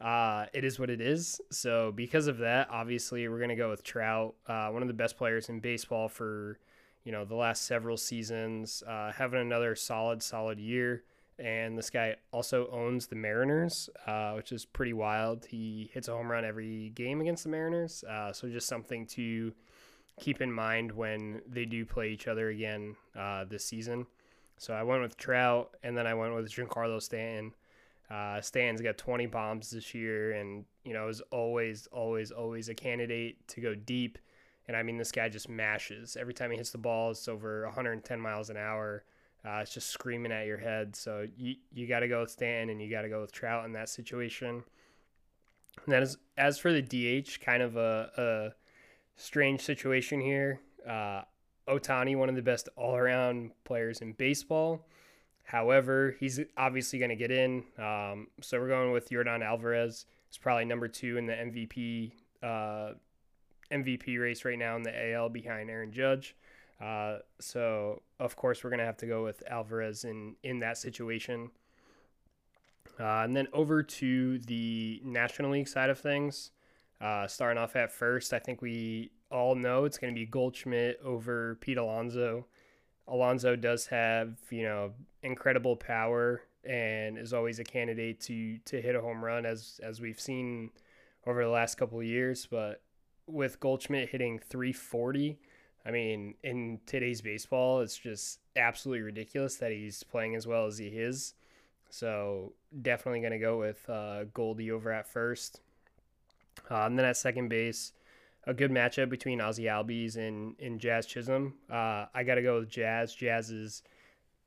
uh, 0.02 0.48
it 0.54 0.64
is 0.64 0.80
what 0.80 0.90
it 0.90 1.02
is. 1.02 1.40
So 1.52 1.92
because 1.92 2.26
of 2.26 2.40
that, 2.40 2.70
obviously 2.72 3.28
we're 3.28 3.40
gonna 3.40 3.56
go 3.56 3.70
with 3.70 3.84
Trout, 3.84 4.34
uh, 4.48 4.70
one 4.70 4.82
of 4.82 4.88
the 4.88 4.94
best 4.96 5.18
players 5.18 5.50
in 5.50 5.60
baseball 5.60 6.10
for 6.10 6.58
you 7.04 7.12
know 7.12 7.24
the 7.24 7.36
last 7.36 7.66
several 7.66 7.96
seasons, 7.96 8.82
uh, 8.88 9.12
having 9.12 9.40
another 9.40 9.76
solid 9.76 10.24
solid 10.24 10.60
year. 10.60 11.04
And 11.40 11.78
this 11.78 11.90
guy 11.90 12.18
also 12.32 12.70
owns 12.70 13.08
the 13.08 13.16
Mariners, 13.16 13.90
uh, 14.06 14.34
which 14.34 14.52
is 14.52 14.66
pretty 14.66 14.94
wild. 14.94 15.46
He 15.46 15.90
hits 15.94 16.08
a 16.08 16.12
home 16.12 16.30
run 16.30 16.44
every 16.44 16.90
game 16.90 17.22
against 17.22 17.44
the 17.44 17.50
Mariners. 17.50 18.04
Uh, 18.04 18.34
so 18.34 18.50
just 18.50 18.68
something 18.68 19.06
to 19.08 19.54
keep 20.20 20.42
in 20.42 20.52
mind 20.52 20.92
when 20.92 21.42
they 21.48 21.66
do 21.66 21.86
play 21.86 22.10
each 22.10 22.28
other 22.28 22.50
again 22.50 22.96
uh, 23.18 23.46
this 23.46 23.64
season. 23.64 24.06
So 24.58 24.74
I 24.74 24.84
went 24.84 25.02
with 25.02 25.16
Trout, 25.16 25.78
and 25.84 25.98
then 25.98 26.06
I 26.06 26.14
went 26.14 26.36
with 26.36 26.52
Giancarlo 26.52 27.02
Stanton. 27.02 27.54
Uh, 28.10 28.42
Stanton's 28.42 28.82
got 28.82 28.98
20 28.98 29.28
bombs 29.28 29.72
this 29.72 29.94
year, 29.94 30.34
and 30.34 30.66
you 30.84 30.94
know 30.94 31.08
is 31.08 31.22
always, 31.32 31.88
always, 31.88 32.32
always 32.32 32.68
a 32.68 32.74
candidate 32.74 33.48
to 33.48 33.62
go 33.62 33.74
deep. 33.76 34.18
And 34.68 34.76
I 34.76 34.84
mean, 34.84 34.98
this 34.98 35.12
guy 35.12 35.30
just 35.30 35.48
mashes 35.48 36.18
every 36.20 36.34
time 36.34 36.52
he 36.52 36.58
hits 36.58 36.72
the 36.72 36.78
ball. 36.78 37.12
It's 37.12 37.28
over 37.28 37.64
110 37.64 38.20
miles 38.20 38.50
an 38.50 38.58
hour. 38.58 39.04
Uh, 39.46 39.60
it's 39.62 39.74
just 39.74 39.90
screaming 39.90 40.32
at 40.32 40.46
your 40.46 40.58
head. 40.58 40.96
So 40.96 41.28
you 41.38 41.56
you 41.74 41.88
got 41.88 42.02
to 42.02 42.08
go 42.08 42.22
with 42.22 42.32
Stanton 42.32 42.70
and 42.70 42.82
you 42.82 42.90
got 42.90 43.04
to 43.04 43.10
go 43.10 43.22
with 43.22 43.32
Trout 43.32 43.66
in 43.66 43.74
that 43.74 43.90
situation. 43.90 44.64
And 45.86 45.94
then 45.94 46.02
as 46.02 46.18
as 46.38 46.58
for 46.58 46.74
the 46.74 46.82
DH, 46.82 47.40
kind 47.40 47.64
of 47.64 47.78
a, 47.78 48.12
a 48.18 48.50
strange 49.16 49.62
situation 49.62 50.20
here. 50.20 50.60
Uh, 50.88 51.22
Ohtani, 51.68 52.18
one 52.18 52.30
of 52.30 52.36
the 52.36 52.42
best 52.42 52.68
all 52.76 52.96
around 52.96 53.52
players 53.64 54.02
in 54.02 54.14
baseball. 54.14 54.88
However, 55.44 56.16
he's 56.20 56.40
obviously 56.58 57.00
going 57.00 57.10
to 57.10 57.16
get 57.16 57.32
in. 57.32 57.64
Um, 57.78 58.28
so 58.42 58.60
we're 58.60 58.68
going 58.68 58.92
with 58.92 59.10
Yordan 59.10 59.44
Alvarez. 59.44 60.06
He's 60.28 60.38
probably 60.38 60.66
number 60.66 60.88
two 60.88 61.18
in 61.18 61.26
the 61.26 61.34
MVP 61.34 62.12
uh, 62.44 62.94
MVP 63.72 64.20
race 64.20 64.46
right 64.46 64.58
now 64.58 64.76
in 64.76 64.84
the 64.84 65.14
AL 65.14 65.30
behind 65.30 65.70
Aaron 65.70 65.92
Judge. 65.92 66.36
Uh, 66.82 67.18
so 67.40 68.02
of 68.20 68.36
course 68.36 68.64
we're 68.64 68.70
gonna 68.70 68.86
have 68.86 68.98
to 68.98 69.08
go 69.08 69.24
with 69.24 69.44
Alvarez 69.48 70.06
in 70.06 70.36
in 70.44 70.60
that 70.60 70.78
situation. 70.78 71.52
Uh, 73.00 73.24
and 73.24 73.36
then 73.36 73.48
over 73.54 73.82
to 73.82 74.40
the 74.40 75.02
National 75.06 75.52
League 75.52 75.70
side 75.70 75.90
of 75.90 75.98
things, 75.98 76.52
uh, 77.00 77.28
starting 77.28 77.62
off 77.62 77.76
at 77.78 77.92
first, 77.92 78.34
I 78.34 78.40
think 78.40 78.62
we 78.62 79.12
all 79.32 79.56
know 79.56 79.86
it's 79.86 79.98
going 79.98 80.14
to 80.14 80.20
be 80.20 80.26
Goldschmidt 80.26 81.00
over 81.04 81.56
Pete 81.62 81.78
Alonso. 81.78 82.46
Alonso 83.08 83.56
does 83.56 83.88
have 83.88 84.38
you 84.50 84.64
know 84.64 84.92
incredible 85.24 85.76
power 85.76 86.42
and 86.66 87.18
is 87.18 87.34
always 87.34 87.60
a 87.60 87.64
candidate 87.64 88.20
to 88.22 88.58
to 88.66 88.82
hit 88.82 88.96
a 88.96 89.02
home 89.02 89.24
run 89.24 89.46
as 89.46 89.80
as 89.84 90.02
we've 90.02 90.20
seen 90.20 90.72
over 91.26 91.44
the 91.44 91.50
last 91.50 91.76
couple 91.76 92.00
of 92.00 92.06
years. 92.06 92.48
But 92.50 92.82
with 93.28 93.60
Goldschmidt 93.60 94.10
hitting 94.10 94.40
340 94.40 95.40
I 95.86 95.92
mean, 95.92 96.36
in 96.44 96.80
today's 96.86 97.22
baseball, 97.22 97.82
it's 97.82 97.98
just 97.98 98.40
absolutely 98.56 99.02
ridiculous 99.02 99.56
that 99.56 99.72
he's 99.72 100.04
playing 100.04 100.36
as 100.36 100.46
well 100.46 100.66
as 100.66 100.78
he 100.78 100.88
is. 100.88 101.34
So 101.90 102.54
definitely 102.82 103.22
going 103.22 103.32
to 103.32 103.40
go 103.40 103.58
with 103.58 103.90
uh, 103.90 104.26
Goldie 104.34 104.72
over 104.72 104.92
at 104.92 105.08
first. 105.08 105.62
Uh, 106.70 106.86
and 106.86 106.98
then 106.98 107.06
at 107.06 107.18
second 107.18 107.48
base, 107.50 107.94
a 108.46 108.54
good 108.54 108.72
matchup 108.72 109.10
between 109.10 109.42
Ozzie 109.42 109.64
Albies 109.64 110.16
and, 110.16 110.56
and 110.60 110.80
Jazz 110.80 111.06
Chisholm. 111.06 111.56
Uh, 111.70 112.06
I 112.14 112.24
got 112.24 112.36
to 112.36 112.42
go 112.42 112.60
with 112.60 112.70
Jazz. 112.70 113.14
Jazz 113.14 113.50
is 113.50 113.84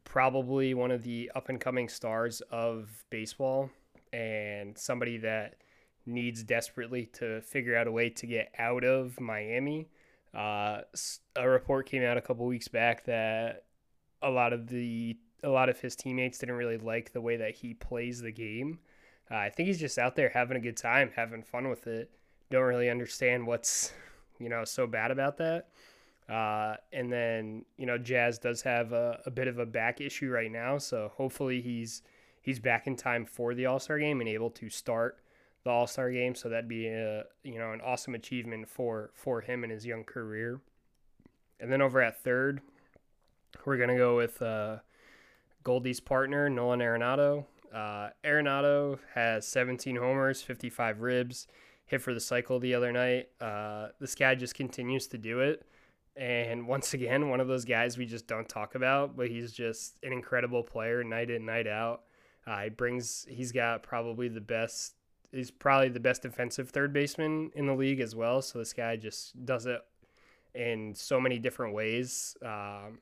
probably 0.05 0.75
one 0.75 0.91
of 0.91 1.03
the 1.03 1.31
up 1.35 1.49
and 1.49 1.61
coming 1.61 1.89
stars 1.89 2.43
of 2.51 3.05
baseball 3.11 3.71
and 4.13 4.77
somebody 4.77 5.19
that 5.19 5.57
needs 6.05 6.43
desperately 6.43 7.07
to 7.07 7.41
figure 7.43 7.77
out 7.77 7.87
a 7.87 7.93
way 7.93 8.11
to 8.11 8.27
get 8.27 8.53
out 8.59 8.85
of 8.85 9.21
Miami 9.21 9.89
uh, 10.35 10.81
a 11.37 11.49
report 11.49 11.87
came 11.87 12.03
out 12.03 12.17
a 12.17 12.23
couple 12.23 12.47
weeks 12.47 12.69
back 12.69 13.05
that 13.05 13.65
a 14.23 14.31
lot 14.31 14.53
of 14.53 14.67
the 14.69 15.17
a 15.43 15.49
lot 15.49 15.69
of 15.69 15.81
his 15.81 15.97
teammates 15.97 16.39
didn't 16.39 16.55
really 16.55 16.79
like 16.79 17.13
the 17.13 17.21
way 17.21 17.37
that 17.37 17.55
he 17.55 17.75
plays 17.75 18.21
the 18.21 18.31
game. 18.31 18.79
Uh, 19.31 19.37
I 19.37 19.51
think 19.51 19.67
he's 19.67 19.81
just 19.81 19.99
out 19.99 20.15
there 20.15 20.29
having 20.29 20.57
a 20.57 20.61
good 20.61 20.77
time, 20.77 21.11
having 21.15 21.43
fun 21.43 21.69
with 21.69 21.87
it. 21.87 22.11
Don't 22.51 22.63
really 22.63 22.91
understand 22.91 23.47
what's 23.47 23.93
you 24.39 24.49
know 24.49 24.65
so 24.65 24.87
bad 24.87 25.11
about 25.11 25.37
that. 25.39 25.69
Uh, 26.29 26.77
and 26.93 27.13
then 27.13 27.65
you 27.77 27.87
know 27.87 27.99
Jazz 27.99 28.39
does 28.39 28.63
have 28.63 28.93
a, 28.93 29.21
a 29.27 29.31
bit 29.31 29.49
of 29.49 29.59
a 29.59 29.67
back 29.67 30.01
issue 30.01 30.31
right 30.31 30.51
now, 30.51 30.79
so 30.79 31.11
hopefully 31.15 31.61
he's 31.61 32.03
he's 32.41 32.59
back 32.59 32.87
in 32.87 32.97
time 32.97 33.27
for 33.27 33.55
the 33.55 33.67
All 33.67 33.79
Star 33.79 33.99
game 33.99 34.21
and 34.21 34.29
able 34.29 34.51
to 34.51 34.71
start 34.71 35.19
the 35.65 35.71
All 35.71 35.87
Star 35.87 36.11
game. 36.11 36.35
So 36.35 36.49
that'd 36.49 36.69
be 36.69 36.89
a 36.89 37.25
you 37.43 37.59
know 37.59 37.73
an 37.73 37.81
awesome 37.81 38.15
achievement 38.15 38.69
for 38.69 39.11
for 39.15 39.41
him 39.41 39.65
in 39.65 39.71
his 39.71 39.87
young 39.87 40.05
career. 40.05 40.61
And 41.61 41.71
then 41.71 41.81
over 41.81 42.01
at 42.03 42.23
third, 42.23 42.61
we're 43.65 43.77
gonna 43.77 43.97
go 43.97 44.17
with 44.17 44.41
uh, 44.43 44.79
Goldie's 45.63 46.01
partner 46.01 46.49
Nolan 46.49 46.81
Arenado. 46.81 47.47
Uh, 47.73 48.11
Arenado 48.23 48.99
has 49.15 49.47
17 49.47 49.97
homers, 49.97 50.43
55 50.43 51.01
ribs, 51.01 51.47
hit 51.87 52.03
for 52.03 52.13
the 52.13 52.21
cycle 52.21 52.61
the 52.61 52.75
other 52.75 52.93
night. 52.93 53.29
Uh, 53.41 53.89
this 53.99 54.15
guy 54.15 54.35
just 54.35 54.55
continues 54.55 55.07
to 55.09 55.19
do 55.19 55.41
it. 55.41 55.65
And 56.15 56.67
once 56.69 56.93
again, 56.93 57.31
one 57.31 57.41
of 57.41 57.49
those 57.49 57.65
guys 57.65 57.97
we 57.97 58.05
just 58.05 58.27
don't 58.27 58.49
talk 58.49 58.75
about, 58.75 59.17
but 59.17 59.29
he's 59.29 59.53
just 59.53 59.97
an 60.03 60.13
incredible 60.13 60.63
player 60.63 61.03
night 61.03 61.31
in, 61.31 61.47
night 61.47 61.67
out. 61.67 62.03
Uh, 62.47 62.65
he 62.65 62.69
brings, 62.69 63.25
he's 63.29 63.53
got 63.53 63.83
probably 63.83 64.29
the 64.29 64.41
best 64.41 64.95
he's 65.33 65.51
probably 65.51 65.89
the 65.89 66.01
best 66.01 66.23
defensive 66.23 66.71
third 66.71 66.93
baseman 66.93 67.51
in 67.55 67.67
the 67.67 67.75
league 67.75 68.01
as 68.01 68.15
well. 68.15 68.43
So 68.43 68.59
this 68.59 68.73
guy 68.73 68.97
just 68.97 69.45
does 69.45 69.67
it 69.67 69.81
in 70.55 70.95
so 70.95 71.21
many 71.21 71.39
different 71.39 71.75
ways. 71.75 72.37
Um, 72.43 72.99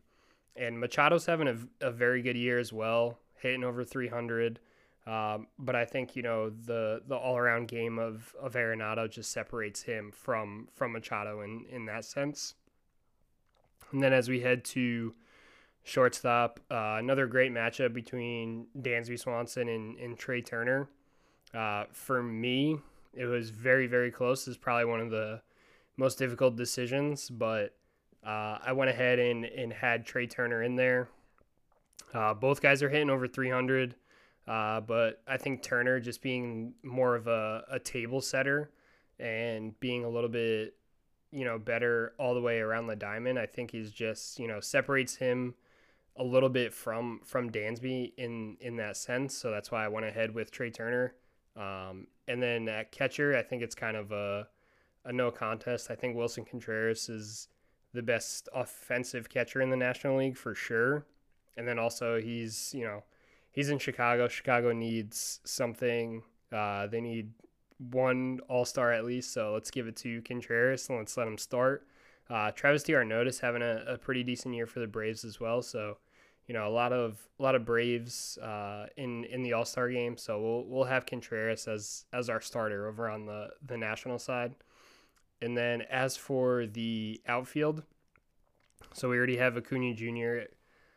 and 0.56 0.78
Machado's 0.78 1.26
having 1.26 1.48
a, 1.48 1.86
a 1.86 1.90
very 1.90 2.22
good 2.22 2.36
year 2.36 2.58
as 2.58 2.72
well, 2.72 3.18
hitting 3.36 3.64
over 3.64 3.84
300. 3.84 4.60
Um, 5.06 5.48
but 5.58 5.74
I 5.74 5.86
think 5.86 6.14
you 6.14 6.22
know 6.22 6.50
the 6.50 7.02
the 7.06 7.16
all 7.16 7.36
around 7.36 7.68
game 7.68 7.98
of 7.98 8.34
of 8.38 8.52
Arenado 8.52 9.10
just 9.10 9.32
separates 9.32 9.82
him 9.82 10.12
from 10.12 10.68
from 10.74 10.92
Machado 10.92 11.40
in 11.40 11.64
in 11.70 11.86
that 11.86 12.04
sense. 12.04 12.54
And 13.92 14.02
then 14.02 14.12
as 14.12 14.28
we 14.28 14.40
head 14.40 14.64
to 14.66 15.14
shortstop, 15.82 16.60
uh, 16.70 16.96
another 16.98 17.26
great 17.26 17.50
matchup 17.50 17.92
between 17.92 18.66
Dansby 18.78 19.18
Swanson 19.18 19.68
and, 19.68 19.96
and 19.98 20.16
Trea 20.18 20.42
Turner. 20.42 20.88
Uh, 21.54 21.84
for 21.92 22.22
me, 22.22 22.78
it 23.14 23.26
was 23.26 23.50
very, 23.50 23.86
very 23.86 24.10
close. 24.10 24.46
It's 24.46 24.56
probably 24.56 24.84
one 24.84 25.00
of 25.00 25.10
the 25.10 25.42
most 25.96 26.18
difficult 26.18 26.56
decisions, 26.56 27.28
but 27.28 27.74
uh, 28.24 28.58
I 28.64 28.72
went 28.72 28.90
ahead 28.90 29.18
and, 29.18 29.44
and 29.44 29.72
had 29.72 30.06
Trea 30.06 30.26
Turner 30.26 30.62
in 30.62 30.76
there. 30.76 31.08
Uh, 32.12 32.34
both 32.34 32.60
guys 32.60 32.82
are 32.82 32.88
hitting 32.88 33.10
over 33.10 33.26
300, 33.26 33.94
uh, 34.46 34.80
but 34.80 35.22
I 35.26 35.36
think 35.36 35.62
Turner 35.62 36.00
just 36.00 36.22
being 36.22 36.74
more 36.82 37.14
of 37.14 37.26
a, 37.26 37.64
a 37.70 37.78
table 37.78 38.20
setter 38.20 38.70
and 39.18 39.78
being 39.80 40.04
a 40.04 40.08
little 40.08 40.30
bit, 40.30 40.74
you 41.30 41.44
know, 41.44 41.58
better 41.58 42.14
all 42.18 42.34
the 42.34 42.40
way 42.40 42.58
around 42.58 42.86
the 42.86 42.96
diamond, 42.96 43.38
I 43.38 43.46
think 43.46 43.70
he's 43.70 43.92
just, 43.92 44.38
you 44.38 44.48
know, 44.48 44.60
separates 44.60 45.16
him 45.16 45.54
a 46.16 46.24
little 46.24 46.48
bit 46.48 46.74
from 46.74 47.20
from 47.24 47.50
Dansby 47.50 48.12
in 48.16 48.56
in 48.60 48.76
that 48.76 48.96
sense. 48.96 49.36
So 49.36 49.50
that's 49.50 49.70
why 49.70 49.84
I 49.84 49.88
went 49.88 50.06
ahead 50.06 50.34
with 50.34 50.50
Trea 50.50 50.70
Turner. 50.70 51.14
Um, 51.56 52.06
and 52.28 52.42
then 52.42 52.68
at 52.68 52.92
catcher, 52.92 53.36
I 53.36 53.42
think 53.42 53.62
it's 53.62 53.74
kind 53.74 53.96
of 53.96 54.12
a, 54.12 54.48
a 55.04 55.12
no 55.12 55.30
contest. 55.30 55.90
I 55.90 55.94
think 55.94 56.16
Willson 56.16 56.44
Contreras 56.48 57.08
is 57.08 57.48
the 57.92 58.02
best 58.02 58.48
offensive 58.54 59.28
catcher 59.28 59.60
in 59.60 59.70
the 59.70 59.76
National 59.76 60.16
League 60.18 60.36
for 60.36 60.54
sure. 60.54 61.06
And 61.56 61.66
then 61.66 61.78
also 61.78 62.20
he's, 62.20 62.72
you 62.74 62.84
know, 62.84 63.02
he's 63.50 63.68
in 63.68 63.78
Chicago. 63.78 64.28
Chicago 64.28 64.72
needs 64.72 65.40
something. 65.44 66.22
Uh, 66.52 66.86
they 66.86 67.00
need 67.00 67.32
one 67.90 68.40
All 68.48 68.64
Star 68.64 68.92
at 68.92 69.04
least. 69.04 69.32
So 69.32 69.52
let's 69.52 69.70
give 69.70 69.88
it 69.88 69.96
to 69.96 70.22
Contreras 70.22 70.88
and 70.88 70.98
let's 70.98 71.16
let 71.16 71.26
him 71.26 71.38
start. 71.38 71.86
Uh, 72.28 72.52
Travis 72.52 72.84
d'Arnaud 72.84 73.26
is 73.26 73.40
having 73.40 73.62
a, 73.62 73.84
a 73.88 73.98
pretty 73.98 74.22
decent 74.22 74.54
year 74.54 74.66
for 74.66 74.78
the 74.78 74.86
Braves 74.86 75.24
as 75.24 75.40
well. 75.40 75.62
So, 75.62 75.98
you 76.50 76.54
know 76.54 76.66
a 76.66 76.68
lot 76.68 76.92
of 76.92 77.16
a 77.38 77.42
lot 77.44 77.54
of 77.54 77.64
Braves 77.64 78.36
uh, 78.38 78.86
in 78.96 79.22
in 79.26 79.44
the 79.44 79.52
All 79.52 79.64
Star 79.64 79.88
game. 79.88 80.16
So 80.16 80.40
we'll 80.40 80.64
we'll 80.66 80.84
have 80.84 81.06
Contreras 81.06 81.68
as 81.68 82.06
as 82.12 82.28
our 82.28 82.40
starter 82.40 82.88
over 82.88 83.08
on 83.08 83.24
the 83.24 83.50
the 83.64 83.76
national 83.76 84.18
side. 84.18 84.56
And 85.40 85.56
then 85.56 85.82
as 85.82 86.16
for 86.16 86.66
the 86.66 87.20
outfield, 87.28 87.84
so 88.92 89.08
we 89.08 89.16
already 89.16 89.36
have 89.36 89.56
Acuna 89.56 89.94
Jr. 89.94 90.50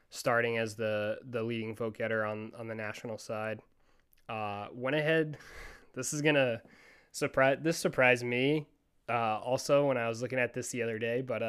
starting 0.09 0.57
as 0.57 0.73
the 0.73 1.19
the 1.23 1.43
leading 1.43 1.75
vote 1.75 1.99
getter 1.99 2.25
on 2.25 2.51
on 2.57 2.67
the 2.67 2.73
national 2.73 3.19
side. 3.19 3.59
Uh, 4.27 4.69
went 4.73 4.95
ahead. 4.95 5.37
This 5.95 6.11
is 6.11 6.23
gonna 6.23 6.63
surprise. 7.11 7.59
This 7.61 7.77
surprised 7.77 8.25
me 8.25 8.65
uh, 9.07 9.37
also 9.37 9.85
when 9.85 9.95
I 9.95 10.09
was 10.09 10.23
looking 10.23 10.39
at 10.39 10.55
this 10.55 10.69
the 10.69 10.81
other 10.81 10.97
day. 10.97 11.21
But 11.21 11.43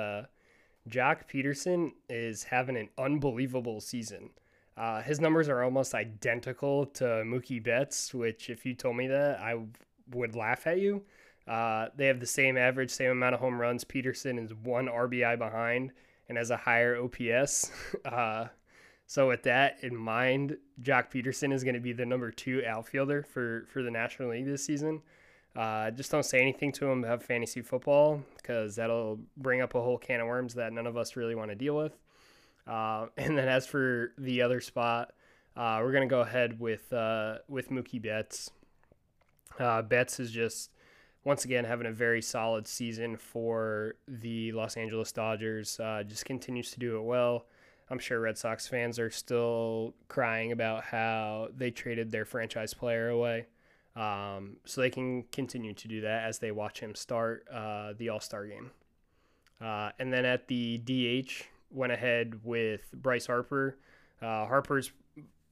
uh, 0.87 1.15
Pederson 1.33 1.93
is 2.09 2.45
having 2.45 2.77
an 2.77 2.89
unbelievable 2.99 3.81
season. 3.81 4.31
Uh, 4.77 5.03
his 5.03 5.21
numbers 5.21 5.49
are 5.49 5.63
almost 5.63 5.95
identical 5.95 6.87
to 6.87 7.05
Mookie 7.05 7.63
Betts, 7.63 8.13
which 8.13 8.51
if 8.51 8.67
you 8.67 8.75
told 8.75 8.97
me 8.97 9.07
that, 9.07 9.39
I 9.41 9.59
would 10.11 10.35
laugh 10.35 10.67
at 10.67 10.81
you. 10.81 11.03
Uh, 11.47 11.89
they 11.97 12.07
have 12.07 12.21
the 12.21 12.27
same 12.27 12.57
average, 12.57 12.91
same 12.91 13.11
amount 13.11 13.35
of 13.35 13.41
home 13.41 13.61
runs. 13.61 13.85
Pederson 13.85 14.43
is 14.43 14.53
one 14.55 14.87
RBI 14.87 15.39
behind 15.39 15.93
and 16.29 16.39
has 16.39 16.51
a 16.51 16.57
higher 16.57 16.97
OPS. 16.97 17.71
Uh, 18.05 18.49
so 19.07 19.29
with 19.29 19.43
that 19.43 19.77
in 19.83 19.95
mind, 19.95 20.57
Joc 20.81 21.11
Pederson 21.13 21.53
is 21.53 21.63
going 21.63 21.75
to 21.75 21.81
be 21.81 21.93
the 21.93 22.07
number 22.07 22.31
two 22.31 22.63
outfielder 22.67 23.23
for 23.23 23.67
for 23.71 23.83
the 23.83 23.91
National 23.91 24.31
League 24.31 24.47
this 24.47 24.65
season. 24.65 25.03
Uh, 25.57 25.91
just 25.93 26.11
don't 26.11 26.25
say 26.25 26.41
anything 26.41 26.73
to 26.73 26.87
him 26.87 27.05
about 27.05 27.23
fantasy 27.23 27.63
football 27.63 28.23
because 28.37 28.75
that'll 28.75 29.21
bring 29.37 29.61
up 29.61 29.75
a 29.75 29.81
whole 29.81 29.99
can 29.99 30.21
of 30.21 30.27
worms 30.27 30.55
that 30.55 30.73
none 30.73 30.87
of 30.87 30.97
us 30.97 31.15
really 31.15 31.35
want 31.35 31.51
to 31.51 31.55
deal 31.55 31.77
with. 31.77 31.97
Uh, 32.67 33.07
and 33.17 33.39
then 33.39 33.49
as 33.49 33.67
for 33.67 34.13
the 34.19 34.43
other 34.43 34.61
spot, 34.61 35.13
uh, 35.57 35.79
we're 35.83 35.93
gonna 35.93 36.07
go 36.07 36.21
ahead 36.21 36.59
with 36.59 36.93
uh, 36.93 37.39
with 37.49 37.71
Mookie 37.71 38.03
Betts. 38.03 38.51
Uh, 39.59 39.83
Betts 39.83 40.19
is 40.19 40.33
just 40.33 40.73
once 41.23 41.45
again 41.45 41.65
having 41.65 41.87
a 41.87 41.93
very 41.93 42.21
solid 42.21 42.67
season 42.67 43.17
for 43.17 43.95
the 44.09 44.51
Los 44.53 44.77
Angeles 44.77 45.13
Dodgers. 45.13 45.79
Uh, 45.79 46.03
just 46.05 46.25
continues 46.25 46.73
to 46.73 46.81
do 46.81 46.97
it 46.97 47.03
well. 47.03 47.47
I'm 47.89 47.99
sure 47.99 48.19
Red 48.19 48.39
Sox 48.39 48.67
fans 48.67 48.99
are 48.99 49.11
still 49.11 49.95
crying 50.09 50.53
about 50.53 50.85
how 50.85 51.49
they 51.55 51.71
traded 51.71 52.11
their 52.11 52.25
franchise 52.25 52.75
player 52.75 53.09
away. 53.09 53.47
Um, 53.97 54.57
so 54.65 54.81
they 54.81 54.91
can 54.91 55.23
continue 55.31 55.73
to 55.73 55.89
do 55.89 56.01
that 56.01 56.25
as 56.25 56.41
they 56.41 56.51
watch 56.51 56.81
him 56.81 56.95
start 56.95 57.47
uh, 57.53 57.93
the 57.97 58.09
All 58.09 58.21
Star 58.21 58.47
game. 58.47 58.71
Uh, 59.61 59.91
and 59.99 60.13
then 60.13 60.25
at 60.25 60.49
the 60.49 60.79
DH, 60.79 61.45
went 61.71 61.93
ahead 61.93 62.41
with 62.45 62.93
Bryce 62.93 63.27
Harper. 63.27 63.79
Uh, 64.23 64.47
Harper's 64.47 64.93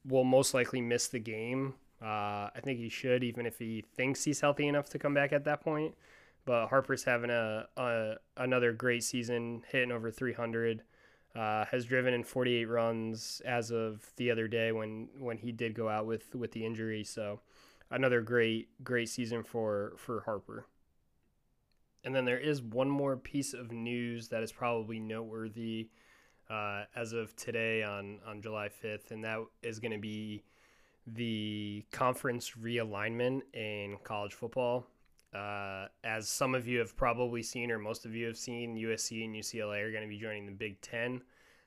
will 0.04 0.24
most 0.24 0.54
likely 0.54 0.80
miss 0.80 1.08
the 1.08 1.18
game. 1.18 1.74
Uh, 2.00 2.50
I 2.54 2.60
think 2.62 2.78
he 2.78 2.88
should, 2.88 3.22
even 3.22 3.46
if 3.46 3.58
he 3.58 3.84
thinks 3.94 4.24
he's 4.24 4.40
healthy 4.40 4.66
enough 4.66 4.88
to 4.90 4.98
come 4.98 5.14
back 5.14 5.32
at 5.32 5.44
that 5.44 5.60
point. 5.60 5.94
But 6.44 6.68
Harper's 6.68 7.04
having 7.04 7.30
a, 7.30 7.66
a 7.76 8.14
another 8.36 8.72
great 8.72 9.04
season, 9.04 9.62
hitting 9.70 9.92
over 9.92 10.10
300. 10.10 10.82
Uh, 11.34 11.64
has 11.64 11.86
driven 11.86 12.12
in 12.12 12.22
48 12.22 12.66
runs 12.66 13.40
as 13.46 13.70
of 13.70 14.04
the 14.16 14.30
other 14.30 14.46
day 14.48 14.70
when 14.70 15.08
when 15.18 15.38
he 15.38 15.50
did 15.50 15.74
go 15.74 15.88
out 15.88 16.04
with 16.04 16.34
with 16.34 16.52
the 16.52 16.66
injury. 16.66 17.04
So 17.04 17.40
another 17.92 18.20
great 18.20 18.68
great 18.82 19.08
season 19.08 19.44
for 19.44 19.92
for 19.96 20.22
Harper. 20.22 20.66
And 22.04 22.14
then 22.14 22.24
there 22.24 22.38
is 22.38 22.60
one 22.60 22.90
more 22.90 23.16
piece 23.16 23.54
of 23.54 23.70
news 23.70 24.28
that 24.28 24.42
is 24.42 24.50
probably 24.50 24.98
noteworthy 24.98 25.88
uh, 26.50 26.84
as 26.96 27.12
of 27.12 27.36
today 27.36 27.84
on 27.84 28.18
on 28.26 28.42
July 28.42 28.68
5th, 28.68 29.12
and 29.12 29.22
that 29.24 29.38
is 29.62 29.78
going 29.78 29.92
to 29.92 29.98
be 29.98 30.42
the 31.06 31.84
conference 31.92 32.52
realignment 32.60 33.42
in 33.54 33.96
college 34.02 34.34
football. 34.34 34.86
Uh, 35.34 35.86
as 36.04 36.28
some 36.28 36.54
of 36.54 36.66
you 36.66 36.78
have 36.78 36.94
probably 36.96 37.42
seen, 37.42 37.70
or 37.70 37.78
most 37.78 38.04
of 38.04 38.14
you 38.14 38.26
have 38.26 38.36
seen, 38.36 38.76
USC 38.76 39.24
and 39.24 39.34
UCLA 39.34 39.82
are 39.82 39.90
going 39.90 40.02
to 40.02 40.08
be 40.08 40.18
joining 40.18 40.44
the 40.44 40.52
Big 40.52 40.80
Ten. 40.80 41.22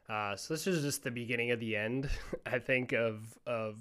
Uh, 0.08 0.36
so 0.36 0.54
this 0.54 0.68
is 0.68 0.84
just 0.84 1.04
the 1.04 1.10
beginning 1.10 1.50
of 1.50 1.60
the 1.60 1.76
end, 1.76 2.10
I 2.46 2.60
think, 2.60 2.94
of 2.94 3.38
of 3.48 3.78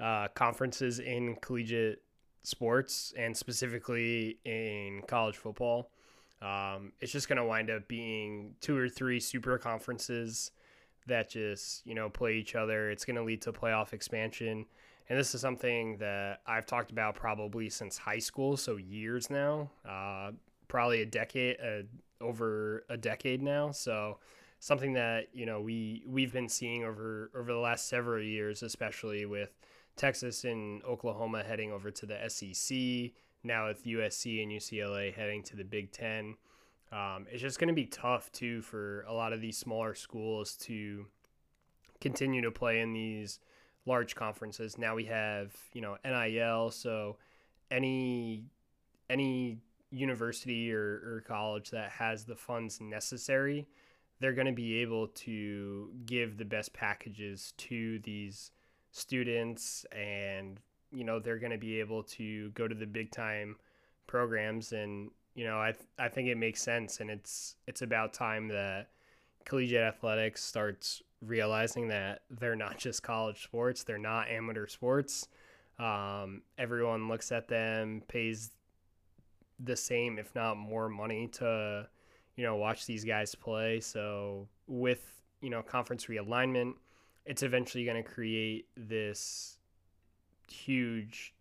uh, 0.00 0.28
conferences 0.28 0.98
in 0.98 1.36
collegiate 1.36 2.02
sports 2.42 3.12
and 3.16 3.36
specifically 3.36 4.38
in 4.44 5.02
college 5.06 5.36
football. 5.36 5.90
Um, 6.42 6.92
it's 7.00 7.12
just 7.12 7.28
going 7.28 7.38
to 7.38 7.44
wind 7.44 7.70
up 7.70 7.88
being 7.88 8.54
two 8.60 8.76
or 8.76 8.88
three 8.88 9.18
super 9.18 9.56
conferences 9.58 10.50
that 11.06 11.30
just 11.30 11.86
you 11.86 11.94
know 11.94 12.08
play 12.08 12.34
each 12.34 12.54
other. 12.54 12.90
It's 12.90 13.04
going 13.04 13.16
to 13.16 13.22
lead 13.22 13.42
to 13.42 13.52
playoff 13.52 13.92
expansion, 13.92 14.66
and 15.08 15.18
this 15.18 15.34
is 15.34 15.40
something 15.40 15.96
that 15.98 16.40
I've 16.46 16.66
talked 16.66 16.90
about 16.90 17.14
probably 17.14 17.70
since 17.70 17.96
high 17.96 18.18
school, 18.18 18.56
so 18.56 18.76
years 18.76 19.30
now, 19.30 19.70
uh, 19.88 20.32
probably 20.68 21.02
a 21.02 21.06
decade, 21.06 21.56
uh, 21.60 21.82
over 22.20 22.84
a 22.88 22.96
decade 22.96 23.42
now. 23.42 23.70
So 23.70 24.18
something 24.60 24.94
that 24.94 25.28
you 25.32 25.46
know 25.46 25.60
we 25.60 26.02
we've 26.06 26.32
been 26.32 26.48
seeing 26.48 26.84
over 26.84 27.30
over 27.34 27.52
the 27.52 27.58
last 27.58 27.88
several 27.88 28.22
years, 28.22 28.62
especially 28.62 29.24
with 29.24 29.50
Texas 29.96 30.44
and 30.44 30.82
Oklahoma 30.84 31.42
heading 31.42 31.72
over 31.72 31.90
to 31.90 32.06
the 32.06 32.18
SEC. 32.28 33.12
Now 33.42 33.68
with 33.68 33.84
USC 33.84 34.42
and 34.42 34.50
UCLA 34.50 35.14
heading 35.14 35.42
to 35.44 35.56
the 35.56 35.64
Big 35.64 35.92
Ten, 35.92 36.36
um, 36.92 37.26
it's 37.30 37.42
just 37.42 37.58
going 37.58 37.68
to 37.68 37.74
be 37.74 37.86
tough 37.86 38.30
too 38.32 38.62
for 38.62 39.02
a 39.08 39.12
lot 39.12 39.32
of 39.32 39.40
these 39.40 39.58
smaller 39.58 39.94
schools 39.94 40.56
to 40.62 41.06
continue 42.00 42.42
to 42.42 42.50
play 42.50 42.80
in 42.80 42.92
these 42.92 43.40
large 43.86 44.14
conferences. 44.14 44.78
Now 44.78 44.94
we 44.94 45.04
have 45.04 45.54
you 45.72 45.80
know 45.80 45.96
NIL, 46.04 46.70
so 46.70 47.16
any 47.70 48.44
any 49.10 49.58
university 49.90 50.72
or, 50.72 50.80
or 50.80 51.24
college 51.26 51.70
that 51.70 51.90
has 51.90 52.24
the 52.24 52.34
funds 52.34 52.80
necessary, 52.80 53.66
they're 54.20 54.32
going 54.32 54.46
to 54.46 54.52
be 54.52 54.78
able 54.78 55.08
to 55.08 55.90
give 56.06 56.36
the 56.36 56.44
best 56.44 56.72
packages 56.72 57.52
to 57.58 57.98
these 58.00 58.50
students 58.94 59.84
and 59.90 60.60
you 60.92 61.02
know 61.02 61.18
they're 61.18 61.40
going 61.40 61.50
to 61.50 61.58
be 61.58 61.80
able 61.80 62.04
to 62.04 62.50
go 62.50 62.68
to 62.68 62.76
the 62.76 62.86
big 62.86 63.10
time 63.10 63.56
programs 64.06 64.72
and 64.72 65.10
you 65.34 65.44
know 65.44 65.60
I 65.60 65.72
th- 65.72 65.88
I 65.98 66.08
think 66.08 66.28
it 66.28 66.36
makes 66.36 66.62
sense 66.62 67.00
and 67.00 67.10
it's 67.10 67.56
it's 67.66 67.82
about 67.82 68.12
time 68.12 68.46
that 68.48 68.90
collegiate 69.44 69.82
athletics 69.82 70.44
starts 70.44 71.02
realizing 71.20 71.88
that 71.88 72.22
they're 72.30 72.54
not 72.54 72.78
just 72.78 73.02
college 73.02 73.42
sports 73.42 73.82
they're 73.82 73.98
not 73.98 74.28
amateur 74.28 74.68
sports. 74.68 75.26
Um, 75.76 76.42
everyone 76.56 77.08
looks 77.08 77.32
at 77.32 77.48
them 77.48 78.00
pays 78.06 78.52
the 79.58 79.76
same 79.76 80.20
if 80.20 80.32
not 80.36 80.56
more 80.56 80.88
money 80.88 81.26
to 81.32 81.88
you 82.36 82.44
know 82.44 82.54
watch 82.54 82.86
these 82.86 83.04
guys 83.04 83.34
play. 83.34 83.80
So 83.80 84.46
with 84.68 85.04
you 85.40 85.50
know 85.50 85.62
conference 85.62 86.06
realignment 86.06 86.74
it's 87.26 87.42
eventually 87.42 87.84
going 87.84 88.02
to 88.02 88.08
create 88.08 88.68
this 88.76 89.58
huge 90.48 91.34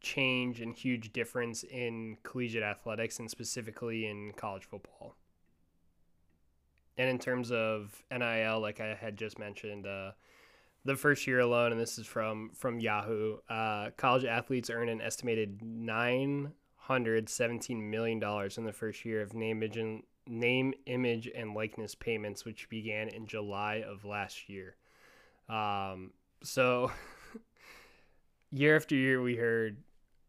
change 0.00 0.60
and 0.60 0.74
huge 0.74 1.12
difference 1.12 1.64
in 1.64 2.16
collegiate 2.22 2.62
athletics 2.62 3.18
and 3.18 3.30
specifically 3.30 4.06
in 4.06 4.32
college 4.36 4.64
football. 4.64 5.14
And 6.96 7.08
in 7.08 7.18
terms 7.18 7.52
of 7.52 8.02
NIL, 8.10 8.60
like 8.60 8.80
I 8.80 8.94
had 8.94 9.16
just 9.16 9.38
mentioned, 9.38 9.86
uh, 9.86 10.12
the 10.84 10.96
first 10.96 11.26
year 11.26 11.40
alone, 11.40 11.72
and 11.72 11.80
this 11.80 11.98
is 11.98 12.06
from 12.06 12.50
from 12.54 12.80
Yahoo, 12.80 13.38
uh, 13.48 13.90
college 13.96 14.24
athletes 14.24 14.70
earn 14.70 14.88
an 14.88 15.00
estimated 15.00 15.62
nine 15.62 16.52
hundred 16.76 17.28
seventeen 17.28 17.90
million 17.90 18.18
dollars 18.18 18.58
in 18.58 18.64
the 18.64 18.72
first 18.72 19.04
year 19.04 19.20
of 19.20 19.34
name, 19.34 19.58
image, 19.58 19.76
and, 19.76 20.02
name, 20.26 20.72
image, 20.86 21.28
and 21.34 21.54
likeness 21.54 21.94
payments, 21.94 22.44
which 22.44 22.68
began 22.68 23.08
in 23.08 23.26
July 23.26 23.84
of 23.86 24.04
last 24.04 24.48
year. 24.48 24.76
Um, 25.48 26.12
so 26.42 26.90
year 28.50 28.76
after 28.76 28.94
year, 28.94 29.22
we 29.22 29.36
heard 29.36 29.78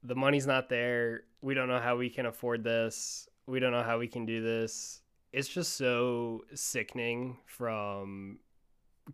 the 0.03 0.15
money's 0.15 0.47
not 0.47 0.69
there. 0.69 1.23
We 1.41 1.53
don't 1.53 1.67
know 1.67 1.79
how 1.79 1.97
we 1.97 2.09
can 2.09 2.25
afford 2.25 2.63
this. 2.63 3.27
We 3.47 3.59
don't 3.59 3.71
know 3.71 3.83
how 3.83 3.99
we 3.99 4.07
can 4.07 4.25
do 4.25 4.41
this. 4.41 5.01
It's 5.31 5.47
just 5.47 5.77
so 5.77 6.43
sickening 6.53 7.37
from 7.45 8.39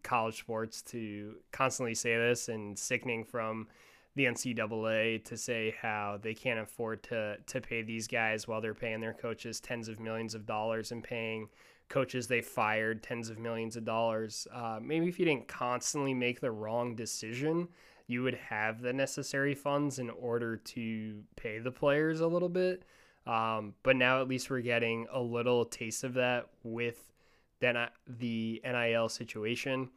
college 0.04 0.40
sports 0.40 0.82
to 0.82 1.36
constantly 1.52 1.96
say 1.96 2.16
this 2.18 2.50
and 2.50 2.78
sickening 2.78 3.24
from 3.24 3.68
the 4.16 4.26
NCAA 4.26 5.24
to 5.26 5.38
say 5.38 5.76
how 5.82 6.20
they 6.22 6.34
can't 6.34 6.60
afford 6.60 7.04
to 7.04 7.38
to 7.48 7.62
pay 7.62 7.82
these 7.82 8.08
guys 8.08 8.48
while 8.48 8.62
they're 8.62 8.74
paying 8.74 9.02
their 9.02 9.14
coaches 9.14 9.60
tens 9.60 9.90
of 9.90 10.00
millions 10.00 10.36
of 10.36 10.46
dollars 10.46 10.92
and 10.92 11.04
paying 11.04 11.50
coaches 11.90 12.28
they 12.28 12.42
fired 12.42 13.04
tens 13.04 13.30
of 13.30 13.40
millions 13.40 13.76
of 13.76 13.86
dollars. 13.86 14.48
Uh, 14.54 14.80
maybe 14.82 15.08
if 15.08 15.20
you 15.20 15.26
didn't 15.26 15.48
constantly 15.48 16.14
make 16.14 16.40
the 16.40 16.52
wrong 16.52 16.96
decision, 16.96 17.68
you 18.08 18.24
would 18.24 18.36
have 18.36 18.82
the 18.82 18.94
necessary 18.94 19.56
funds 19.56 20.00
in 20.00 20.10
order 20.10 20.58
to 20.58 21.24
pay 21.36 21.60
the 21.60 21.72
players 21.72 22.22
a 22.22 22.28
little 22.28 22.50
bit. 22.50 22.84
Um, 23.28 23.74
but 23.84 23.96
now 23.96 24.22
at 24.22 24.28
least 24.28 24.50
we're 24.50 24.62
getting 24.62 25.08
a 25.12 25.20
little 25.20 25.66
taste 25.66 26.04
of 26.04 26.14
that 26.16 26.48
with 26.64 27.12
then 27.60 27.88
the 28.08 28.62
NIL 28.64 29.10
situation. 29.10 29.90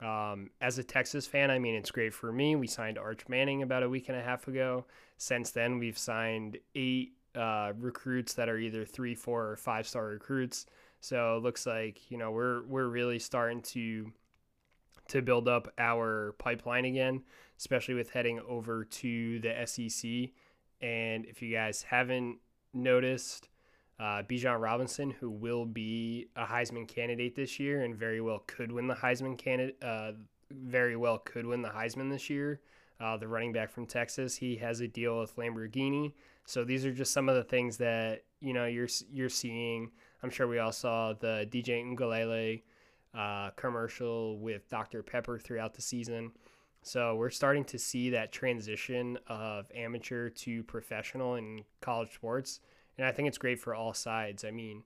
Um, 0.00 0.50
as 0.60 0.78
a 0.78 0.84
Texas 0.84 1.26
fan, 1.26 1.50
I 1.50 1.58
mean, 1.58 1.74
it's 1.74 1.90
great 1.90 2.12
for 2.12 2.32
me. 2.32 2.56
We 2.56 2.66
signed 2.66 2.98
Arch 2.98 3.26
Manning 3.28 3.62
about 3.62 3.82
a 3.82 3.88
week 3.88 4.08
and 4.08 4.18
a 4.18 4.22
half 4.22 4.48
ago. 4.48 4.84
Since 5.16 5.52
then, 5.52 5.78
we've 5.78 5.96
signed 5.96 6.58
eight 6.74 7.12
uh, 7.34 7.72
recruits 7.78 8.34
that 8.34 8.48
are 8.48 8.58
either 8.58 8.84
three, 8.84 9.14
four, 9.14 9.48
or 9.48 9.56
five 9.56 9.86
star 9.86 10.06
recruits. 10.06 10.66
So 11.04 11.36
it 11.36 11.42
looks 11.42 11.66
like 11.66 12.10
you 12.10 12.16
know 12.16 12.30
we're 12.30 12.62
we're 12.62 12.88
really 12.88 13.18
starting 13.18 13.60
to 13.60 14.10
to 15.08 15.20
build 15.20 15.48
up 15.48 15.70
our 15.76 16.34
pipeline 16.38 16.86
again, 16.86 17.24
especially 17.58 17.92
with 17.92 18.08
heading 18.08 18.40
over 18.48 18.84
to 18.84 19.38
the 19.40 19.66
SEC. 19.66 20.30
And 20.80 21.26
if 21.26 21.42
you 21.42 21.54
guys 21.54 21.82
haven't 21.82 22.38
noticed, 22.72 23.50
uh, 24.00 24.22
Bijan 24.22 24.58
Robinson, 24.58 25.10
who 25.10 25.28
will 25.28 25.66
be 25.66 26.28
a 26.36 26.46
Heisman 26.46 26.88
candidate 26.88 27.36
this 27.36 27.60
year 27.60 27.84
and 27.84 27.94
very 27.94 28.22
well 28.22 28.42
could 28.46 28.72
win 28.72 28.86
the 28.86 28.94
Heisman 28.94 29.36
candidate, 29.36 29.76
uh, 29.82 30.12
very 30.50 30.96
well 30.96 31.18
could 31.18 31.44
win 31.44 31.60
the 31.60 31.68
Heisman 31.68 32.10
this 32.10 32.30
year. 32.30 32.62
Uh, 32.98 33.18
the 33.18 33.28
running 33.28 33.52
back 33.52 33.70
from 33.70 33.84
Texas, 33.84 34.36
he 34.36 34.56
has 34.56 34.80
a 34.80 34.88
deal 34.88 35.20
with 35.20 35.36
Lamborghini. 35.36 36.14
So 36.46 36.64
these 36.64 36.86
are 36.86 36.92
just 36.92 37.12
some 37.12 37.28
of 37.28 37.34
the 37.34 37.44
things 37.44 37.76
that 37.76 38.24
you 38.40 38.54
know 38.54 38.64
you're 38.64 38.88
you're 39.12 39.28
seeing. 39.28 39.90
I'm 40.24 40.30
sure 40.30 40.48
we 40.48 40.58
all 40.58 40.72
saw 40.72 41.12
the 41.12 41.46
DJ 41.50 41.84
Uiagalelei 41.84 42.62
uh, 43.14 43.50
commercial 43.50 44.38
with 44.38 44.66
Dr 44.70 45.02
Pepper 45.02 45.38
throughout 45.38 45.74
the 45.74 45.82
season. 45.82 46.32
So 46.82 47.14
we're 47.14 47.28
starting 47.28 47.64
to 47.66 47.78
see 47.78 48.08
that 48.10 48.32
transition 48.32 49.18
of 49.26 49.70
amateur 49.74 50.30
to 50.30 50.62
professional 50.62 51.34
in 51.34 51.64
college 51.82 52.14
sports 52.14 52.60
and 52.96 53.06
I 53.06 53.12
think 53.12 53.28
it's 53.28 53.38
great 53.38 53.60
for 53.60 53.74
all 53.74 53.92
sides. 53.92 54.44
I 54.44 54.50
mean, 54.50 54.84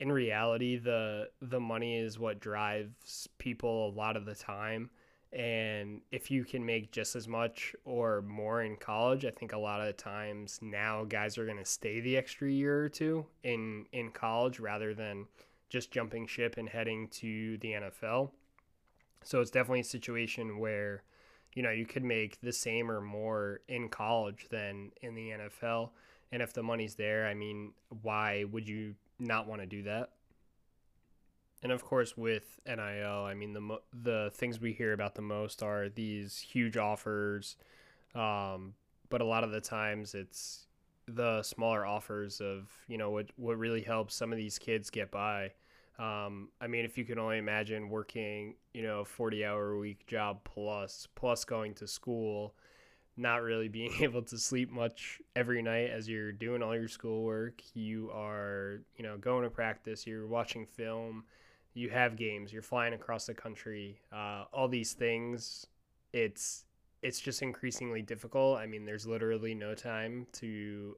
in 0.00 0.10
reality, 0.10 0.78
the 0.78 1.28
the 1.42 1.60
money 1.60 1.98
is 1.98 2.18
what 2.18 2.40
drives 2.40 3.28
people 3.36 3.88
a 3.88 3.92
lot 3.92 4.16
of 4.16 4.24
the 4.24 4.34
time. 4.34 4.88
And 5.32 6.00
if 6.10 6.30
you 6.30 6.44
can 6.44 6.64
make 6.64 6.90
just 6.90 7.14
as 7.14 7.28
much 7.28 7.76
or 7.84 8.22
more 8.22 8.62
in 8.62 8.76
college, 8.76 9.24
I 9.24 9.30
think 9.30 9.52
a 9.52 9.58
lot 9.58 9.86
of 9.86 9.96
times 9.96 10.58
now 10.62 11.04
guys 11.04 11.36
are 11.36 11.44
going 11.44 11.58
to 11.58 11.64
stay 11.64 12.00
the 12.00 12.16
extra 12.16 12.50
year 12.50 12.84
or 12.84 12.88
two 12.88 13.26
in 13.42 13.86
in 13.92 14.10
college 14.10 14.58
rather 14.58 14.94
than 14.94 15.26
just 15.68 15.90
jumping 15.90 16.26
ship 16.26 16.56
and 16.56 16.68
heading 16.68 17.08
to 17.08 17.58
the 17.58 17.72
NFL. 17.72 18.30
So 19.22 19.40
it's 19.40 19.50
definitely 19.50 19.80
a 19.80 19.84
situation 19.84 20.58
where 20.58 21.02
you 21.54 21.62
know 21.62 21.70
you 21.70 21.84
could 21.84 22.04
make 22.04 22.40
the 22.40 22.52
same 22.52 22.90
or 22.90 23.02
more 23.02 23.60
in 23.68 23.90
college 23.90 24.46
than 24.50 24.92
in 25.02 25.14
the 25.14 25.30
NFL 25.30 25.90
and 26.32 26.42
if 26.42 26.52
the 26.52 26.62
money's 26.62 26.94
there, 26.94 27.26
I 27.26 27.34
mean, 27.34 27.72
why 28.02 28.44
would 28.44 28.68
you 28.68 28.94
not 29.18 29.46
want 29.46 29.62
to 29.62 29.66
do 29.66 29.82
that? 29.84 30.10
And 31.62 31.72
of 31.72 31.84
course, 31.84 32.16
with 32.16 32.60
NIL, 32.66 33.24
I 33.24 33.34
mean 33.34 33.52
the 33.52 33.78
the 33.92 34.30
things 34.34 34.60
we 34.60 34.72
hear 34.72 34.92
about 34.92 35.14
the 35.14 35.22
most 35.22 35.62
are 35.62 35.88
these 35.88 36.38
huge 36.38 36.76
offers, 36.76 37.56
um, 38.14 38.74
but 39.08 39.20
a 39.20 39.24
lot 39.24 39.44
of 39.44 39.50
the 39.50 39.60
times 39.60 40.14
it's 40.14 40.66
the 41.06 41.42
smaller 41.42 41.86
offers 41.86 42.40
of 42.40 42.70
you 42.86 42.98
know 42.98 43.10
what 43.10 43.30
what 43.36 43.58
really 43.58 43.82
helps 43.82 44.14
some 44.14 44.30
of 44.32 44.38
these 44.38 44.58
kids 44.58 44.90
get 44.90 45.10
by. 45.10 45.52
Um, 45.98 46.50
I 46.60 46.68
mean, 46.68 46.84
if 46.84 46.96
you 46.96 47.04
can 47.04 47.18
only 47.18 47.38
imagine 47.38 47.88
working, 47.88 48.54
you 48.72 48.82
know, 48.82 49.00
a 49.00 49.04
40 49.04 49.44
hour 49.44 49.72
a 49.72 49.78
week 49.78 50.06
job 50.06 50.40
plus, 50.44 51.08
plus 51.16 51.44
going 51.44 51.74
to 51.74 51.88
school, 51.88 52.54
not 53.16 53.42
really 53.42 53.68
being 53.78 53.92
able 54.00 54.22
to 54.22 54.38
sleep 54.38 54.70
much 54.70 55.20
every 55.34 55.60
night 55.60 55.90
as 55.90 56.08
you're 56.08 56.32
doing 56.32 56.62
all 56.62 56.74
your 56.74 56.88
schoolwork. 56.88 57.62
You 57.74 58.10
are, 58.14 58.82
you 58.96 59.02
know, 59.02 59.16
going 59.16 59.42
to 59.42 59.50
practice, 59.50 60.06
you're 60.06 60.26
watching 60.26 60.66
film, 60.66 61.24
you 61.74 61.90
have 61.90 62.16
games, 62.16 62.52
you're 62.52 62.62
flying 62.62 62.94
across 62.94 63.26
the 63.26 63.34
country, 63.34 64.00
uh, 64.12 64.44
all 64.52 64.68
these 64.68 64.92
things. 64.92 65.66
It's 66.12 66.64
it's 67.02 67.20
just 67.20 67.42
increasingly 67.42 68.02
difficult. 68.02 68.58
I 68.58 68.66
mean, 68.66 68.84
there's 68.84 69.06
literally 69.06 69.54
no 69.54 69.74
time 69.74 70.26
to 70.34 70.96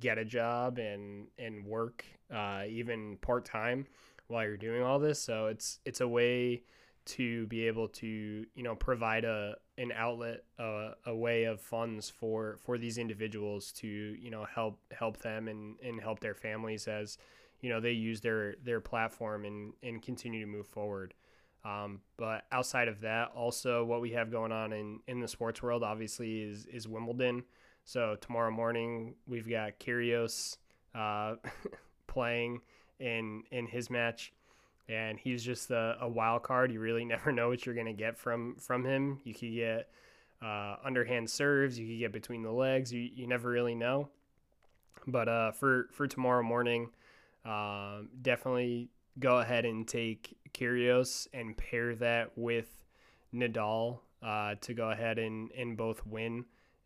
get 0.00 0.18
a 0.18 0.24
job 0.24 0.78
and 0.78 1.26
and 1.38 1.64
work 1.64 2.04
uh, 2.32 2.62
even 2.68 3.16
part 3.20 3.44
time 3.44 3.86
while 4.28 4.44
you're 4.44 4.56
doing 4.56 4.82
all 4.82 4.98
this. 4.98 5.20
So 5.20 5.46
it's 5.46 5.80
it's 5.84 6.00
a 6.00 6.08
way 6.08 6.62
to 7.04 7.46
be 7.48 7.66
able 7.66 7.88
to 7.88 8.06
you 8.06 8.62
know 8.62 8.74
provide 8.74 9.24
a 9.24 9.56
an 9.78 9.92
outlet 9.94 10.44
a, 10.58 10.90
a 11.06 11.14
way 11.14 11.44
of 11.44 11.60
funds 11.60 12.08
for 12.08 12.58
for 12.62 12.78
these 12.78 12.98
individuals 12.98 13.72
to 13.72 13.88
you 13.88 14.30
know 14.30 14.44
help 14.44 14.78
help 14.92 15.18
them 15.18 15.48
and 15.48 15.76
and 15.82 16.00
help 16.00 16.20
their 16.20 16.34
families 16.34 16.86
as 16.86 17.18
you 17.62 17.70
know 17.70 17.80
they 17.80 17.92
use 17.92 18.20
their 18.20 18.56
their 18.62 18.80
platform 18.80 19.44
and 19.46 19.72
and 19.82 20.02
continue 20.02 20.40
to 20.40 20.46
move 20.46 20.66
forward 20.66 21.14
um, 21.64 22.00
but 22.16 22.44
outside 22.52 22.88
of 22.88 23.00
that 23.00 23.30
also 23.34 23.84
what 23.84 24.00
we 24.00 24.10
have 24.10 24.30
going 24.30 24.52
on 24.52 24.72
in 24.72 25.00
in 25.08 25.20
the 25.20 25.28
sports 25.28 25.62
world 25.62 25.82
obviously 25.82 26.42
is 26.42 26.66
is 26.66 26.86
Wimbledon 26.86 27.42
so 27.84 28.16
tomorrow 28.20 28.50
morning 28.50 29.14
we've 29.26 29.48
got 29.48 29.78
Kyrgios 29.80 30.58
uh, 30.94 31.36
playing 32.06 32.60
in 33.00 33.44
in 33.50 33.66
his 33.66 33.88
match 33.88 34.32
and 34.88 35.18
he's 35.18 35.44
just 35.44 35.70
a, 35.70 35.96
a 36.00 36.08
wild 36.08 36.42
card. 36.42 36.72
You 36.72 36.80
really 36.80 37.04
never 37.06 37.32
know 37.32 37.48
what 37.48 37.64
you're 37.64 37.74
to 37.74 37.92
get 37.92 38.16
from 38.16 38.56
from 38.56 38.84
him. 38.84 39.20
You 39.24 39.34
could 39.34 39.54
get 39.54 39.88
uh, 40.42 40.76
underhand 40.84 41.30
serves, 41.30 41.78
you 41.78 41.86
could 41.86 41.98
get 41.98 42.12
between 42.12 42.42
the 42.42 42.50
legs. 42.50 42.92
You, 42.92 43.00
you 43.00 43.26
never 43.26 43.48
really 43.48 43.74
know. 43.74 44.08
But 45.06 45.28
uh, 45.28 45.52
for 45.52 45.88
for 45.92 46.06
tomorrow 46.06 46.42
morning, 46.42 46.90
uh, 47.44 48.00
definitely 48.20 48.90
go 49.18 49.38
ahead 49.38 49.64
and 49.64 49.86
take 49.86 50.36
Kyrgios 50.54 51.26
and 51.32 51.56
pair 51.56 51.94
that 51.96 52.36
with 52.36 52.84
Nadal 53.34 54.00
uh, 54.22 54.54
to 54.60 54.74
go 54.74 54.90
ahead 54.90 55.18
and, 55.18 55.50
and 55.52 55.76
both 55.76 56.06
win. 56.06 56.44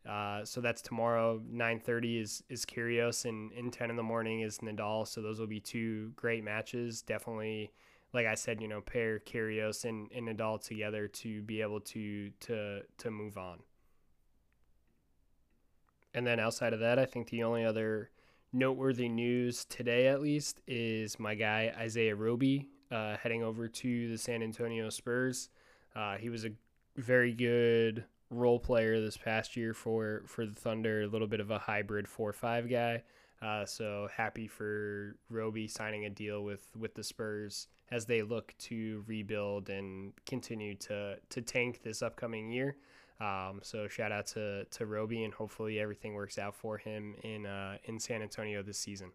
Uh, 0.09 0.45
so 0.45 0.61
that's 0.61 0.83
tomorrow. 0.83 1.42
9:30 1.53 2.23
is 2.23 2.42
is 2.49 2.64
Kyrgios, 2.64 3.25
and, 3.25 3.51
and 3.53 3.73
10 3.73 3.90
in 3.90 3.97
the 3.97 4.03
morning 4.03 4.40
is 4.40 4.59
Nadal. 4.59 5.07
So 5.07 5.21
those 5.21 5.40
will 5.40 5.49
be 5.49 5.61
two 5.61 6.12
great 6.14 6.45
matches. 6.45 7.03
Definitely 7.03 7.73
like 8.12 8.27
I 8.27 8.35
said, 8.35 8.61
you 8.61 8.69
know, 8.69 8.81
pair 8.81 9.19
Kyrgios 9.19 9.85
and, 9.85 10.11
and 10.12 10.29
Nadal 10.29 10.62
together 10.62 11.09
to 11.09 11.42
be 11.42 11.61
able 11.61 11.81
to 11.81 12.31
to 12.40 12.81
to 12.99 13.11
move 13.11 13.37
on. 13.37 13.59
And 16.14 16.27
then 16.27 16.40
outside 16.40 16.73
of 16.73 16.81
that, 16.81 16.99
I 16.99 17.05
think 17.05 17.29
the 17.29 17.42
only 17.42 17.64
other 17.64 18.11
noteworthy 18.57 19.09
news 19.09 19.64
today, 19.66 20.09
at 20.09 20.21
least, 20.21 20.61
is 20.66 21.19
my 21.19 21.35
guy 21.35 21.73
Isaiah 21.79 22.16
Roby 22.16 22.69
uh, 22.90 23.16
heading 23.19 23.42
over 23.42 23.69
to 23.69 24.09
the 24.09 24.16
San 24.16 24.42
Antonio 24.42 24.88
Spurs. 24.88 25.51
Uh, 25.95 26.16
he 26.16 26.31
was 26.31 26.45
a 26.45 26.51
very 26.97 27.33
good 27.33 28.05
role 28.31 28.59
player 28.59 29.01
this 29.01 29.16
past 29.16 29.57
year 29.57 29.75
for 29.75 30.23
for 30.27 30.47
the 30.47 30.55
Thunder, 30.55 31.03
a 31.03 31.07
little 31.07 31.29
bit 31.29 31.40
of 31.40 31.51
a 31.51 31.59
hybrid 31.59 32.09
four 32.09 32.33
five 32.33 32.69
guy. 32.69 33.03
Uh, 33.42 33.66
so 33.66 34.09
happy 34.16 34.49
for 34.49 35.16
Roby 35.29 35.69
signing 35.69 36.07
a 36.07 36.11
deal 36.11 36.42
with 36.42 36.66
with 36.79 36.95
the 36.95 37.05
Spurs 37.05 37.69
as 37.90 38.07
they 38.07 38.23
look 38.23 38.55
to 38.59 39.05
rebuild 39.07 39.69
and 39.69 40.12
continue 40.25 40.75
to 40.77 41.16
to 41.29 41.42
tank 41.42 41.83
this 41.83 42.03
upcoming 42.03 42.51
year. 42.51 42.77
Um, 43.21 43.61
so 43.63 43.89
shout 43.89 44.13
out 44.13 44.27
to 44.29 44.65
to 44.65 44.87
Roby 44.87 45.25
and 45.25 45.33
hopefully 45.33 45.81
everything 45.81 46.15
works 46.15 46.39
out 46.39 46.55
for 46.55 46.77
him 46.79 47.15
in 47.23 47.47
uh, 47.47 47.79
in 47.85 47.99
San 47.99 48.23
Antonio 48.23 48.63
this 48.63 48.79
season. 48.79 49.13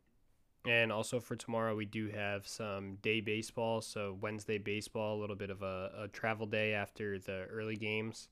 And 0.65 0.91
also 0.91 1.19
for 1.19 1.35
tomorrow, 1.35 1.75
we 1.75 1.85
do 1.85 2.09
have 2.09 2.47
some 2.47 2.95
day 3.01 3.19
baseball. 3.19 3.81
So 3.81 4.17
Wednesday 4.21 4.59
baseball, 4.59 5.17
a 5.17 5.19
little 5.19 5.35
bit 5.35 5.49
of 5.49 5.63
a, 5.63 5.91
a 6.03 6.07
travel 6.07 6.45
day 6.45 6.73
after 6.73 7.17
the 7.17 7.45
early 7.51 7.75
games. 7.75 8.29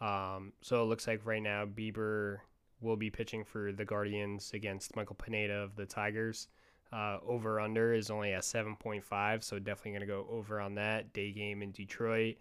Um, 0.00 0.52
so 0.60 0.82
it 0.82 0.86
looks 0.86 1.06
like 1.06 1.24
right 1.24 1.42
now 1.42 1.64
Bieber 1.64 2.38
will 2.80 2.96
be 2.96 3.10
pitching 3.10 3.44
for 3.44 3.72
the 3.72 3.84
Guardians 3.84 4.52
against 4.54 4.96
Michael 4.96 5.16
Pineda 5.16 5.54
of 5.54 5.76
the 5.76 5.86
Tigers. 5.86 6.48
Uh, 6.92 7.18
over 7.26 7.60
under 7.60 7.94
is 7.94 8.10
only 8.10 8.32
at 8.32 8.42
7.5, 8.42 9.44
so 9.44 9.58
definitely 9.58 9.92
going 9.92 10.00
to 10.00 10.06
go 10.06 10.26
over 10.30 10.60
on 10.60 10.74
that. 10.74 11.12
Day 11.12 11.30
game 11.30 11.62
in 11.62 11.70
Detroit, 11.70 12.36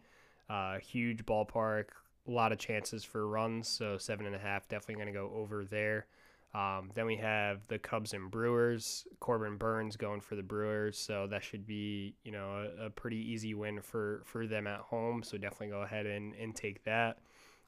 uh, 0.49 0.79
huge 0.79 1.23
ballpark, 1.25 1.85
a 2.27 2.31
lot 2.31 2.51
of 2.51 2.57
chances 2.57 3.03
for 3.03 3.27
runs, 3.27 3.67
so 3.67 3.97
seven 3.97 4.25
and 4.25 4.35
a 4.35 4.39
half, 4.39 4.67
definitely 4.67 4.95
going 4.95 5.07
to 5.07 5.13
go 5.13 5.31
over 5.35 5.65
there. 5.65 6.07
Um, 6.53 6.89
then 6.95 7.05
we 7.05 7.17
have 7.17 7.67
the 7.67 7.77
Cubs 7.77 8.13
and 8.13 8.31
Brewers. 8.31 9.05
Corbin 9.19 9.57
Burnes 9.57 9.95
going 9.95 10.19
for 10.19 10.35
the 10.35 10.43
Brewers, 10.43 10.97
so 10.97 11.27
that 11.27 11.43
should 11.43 11.67
be 11.67 12.15
you 12.23 12.31
know 12.31 12.67
a, 12.79 12.85
a 12.85 12.89
pretty 12.89 13.17
easy 13.17 13.53
win 13.53 13.81
for 13.81 14.23
for 14.25 14.47
them 14.47 14.65
at 14.65 14.79
home. 14.79 15.21
So 15.21 15.37
definitely 15.37 15.67
go 15.67 15.81
ahead 15.81 16.05
and, 16.05 16.33
and 16.35 16.55
take 16.55 16.83
that. 16.85 17.19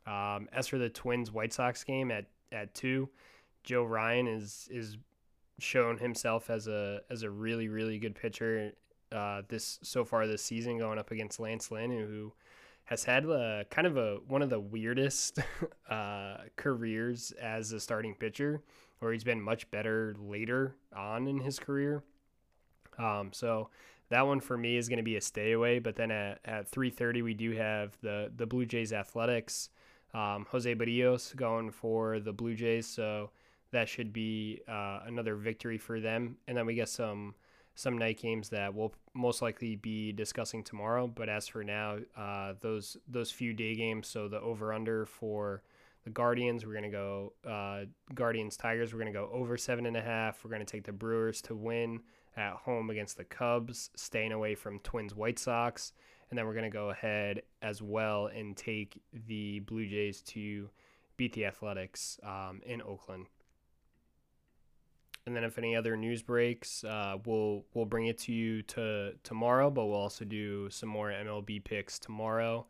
Um, 0.08 0.50
as 0.52 0.68
for 0.68 0.80
the 0.80 0.90
Twins 0.90 1.32
White 1.32 1.54
Sox 1.54 1.84
game 1.84 2.10
at 2.10 2.26
at 2.52 2.74
two, 2.74 3.10
Joe 3.64 3.84
Ryan 3.84 4.28
is 4.28 4.68
is 4.72 4.98
shown 5.60 6.00
himself 6.00 6.50
as 6.50 6.68
a 6.68 7.02
as 7.12 7.22
a 7.22 7.30
really 7.30 7.68
really 7.68 8.00
good 8.00 8.16
pitcher 8.16 8.72
uh, 9.12 9.44
this 9.48 9.80
so 9.84 10.04
far 10.04 10.26
this 10.26 10.42
season, 10.42 10.80
going 10.80 10.98
up 10.98 11.12
against 11.12 11.40
Lance 11.40 11.70
Lynn, 11.70 11.92
who 11.92 12.34
has 12.92 13.06
had 13.06 13.24
a, 13.24 13.66
kind 13.70 13.88
of 13.88 13.96
a 13.96 14.18
one 14.28 14.42
of 14.42 14.50
the 14.50 14.60
weirdest 14.60 15.40
uh, 15.90 16.36
careers 16.58 17.32
as 17.42 17.72
a 17.72 17.80
starting 17.80 18.14
pitcher, 18.14 18.62
where 19.00 19.14
he's 19.14 19.24
been 19.24 19.42
much 19.42 19.72
better 19.72 20.14
later 20.20 20.76
on 20.94 21.26
in 21.26 21.40
his 21.40 21.58
career. 21.58 22.04
Um, 23.00 23.30
so 23.32 23.70
that 24.10 24.28
one 24.28 24.42
for 24.42 24.58
me 24.58 24.76
is 24.76 24.90
going 24.90 24.98
to 24.98 25.04
be 25.04 25.16
a 25.16 25.22
stay 25.22 25.54
away. 25.54 25.80
But 25.80 25.96
then 25.96 26.12
at, 26.12 26.40
at 26.44 26.70
3:30 26.70 27.24
we 27.24 27.34
do 27.34 27.54
have 27.54 27.98
the 28.02 28.30
the 28.36 28.46
Blue 28.46 28.66
Jays 28.66 28.92
Athletics. 28.92 29.70
Um, 30.14 30.46
Jose 30.50 30.74
Barrios 30.74 31.32
going 31.34 31.72
for 31.72 32.20
the 32.20 32.34
Blue 32.34 32.56
Jays, 32.56 32.88
so 32.88 33.30
that 33.72 33.88
should 33.88 34.12
be 34.12 34.60
uh, 34.68 35.00
another 35.06 35.38
victory 35.38 35.78
for 35.78 36.02
them. 36.02 36.36
And 36.46 36.58
then 36.58 36.66
we 36.66 36.76
get 36.76 36.90
some 36.90 37.36
some 37.74 37.98
night 37.98 38.20
games 38.20 38.50
that 38.50 38.74
we'll 38.74 38.94
most 39.14 39.42
likely 39.42 39.76
be 39.76 40.12
discussing 40.12 40.64
tomorrow. 40.64 41.08
But 41.08 41.30
as 41.30 41.48
for 41.48 41.64
now, 41.64 41.98
uh, 42.18 42.54
those 42.62 42.98
those 43.08 43.32
few 43.32 43.54
day 43.54 43.76
games, 43.76 44.08
so 44.08 44.28
the 44.28 44.40
over 44.40 44.74
under 44.74 45.06
for 45.06 45.64
the 46.04 46.10
Guardians, 46.10 46.66
we're 46.66 46.74
gonna 46.74 46.90
go 46.90 47.34
uh, 47.48 47.86
Guardians 48.14 48.58
Tigers. 48.58 48.94
We're 48.94 49.00
gonna 49.00 49.12
go 49.12 49.30
over 49.32 49.58
seven 49.58 49.86
and 49.86 49.98
a 49.98 50.02
half. 50.02 50.44
We're 50.44 50.52
gonna 50.52 50.66
take 50.66 50.84
the 50.84 50.92
Brewers 50.94 51.42
to 51.44 51.56
win 51.56 52.02
at 52.38 52.54
home 52.54 52.90
against 52.90 53.18
the 53.18 53.24
Cubs, 53.24 53.90
staying 53.96 54.32
away 54.32 54.56
from 54.56 54.80
Twins 54.80 55.16
White 55.16 55.40
Sox. 55.40 55.94
And 56.30 56.38
then 56.38 56.48
we're 56.48 56.54
to 56.64 56.70
go 56.70 56.92
ahead 56.92 57.42
as 57.62 57.82
well 57.82 58.28
and 58.28 58.56
take 58.56 59.02
the 59.28 59.60
Blue 59.60 59.86
Jays 59.86 60.22
to 60.22 60.70
beat 61.18 61.34
the 61.34 61.46
Athletics 61.46 62.20
um, 62.24 62.62
in 62.66 62.82
Oakland. 62.82 63.26
And 65.26 65.36
then 65.36 65.44
if 65.44 65.58
any 65.58 65.76
other 65.76 65.96
news 65.96 66.22
breaks, 66.22 66.84
uh, 66.84 67.18
we'll 67.26 67.64
we'll 67.74 67.86
bring 67.86 68.08
it 68.08 68.18
to 68.20 68.34
you 68.34 68.62
to 68.64 69.14
tomorrow. 69.24 69.70
But 69.70 69.86
we'll 69.86 69.96
also 69.96 70.26
do 70.26 70.70
some 70.70 70.90
more 70.90 71.12
MLB 71.12 71.64
picks 71.64 72.00
tomorrow. 72.00 72.66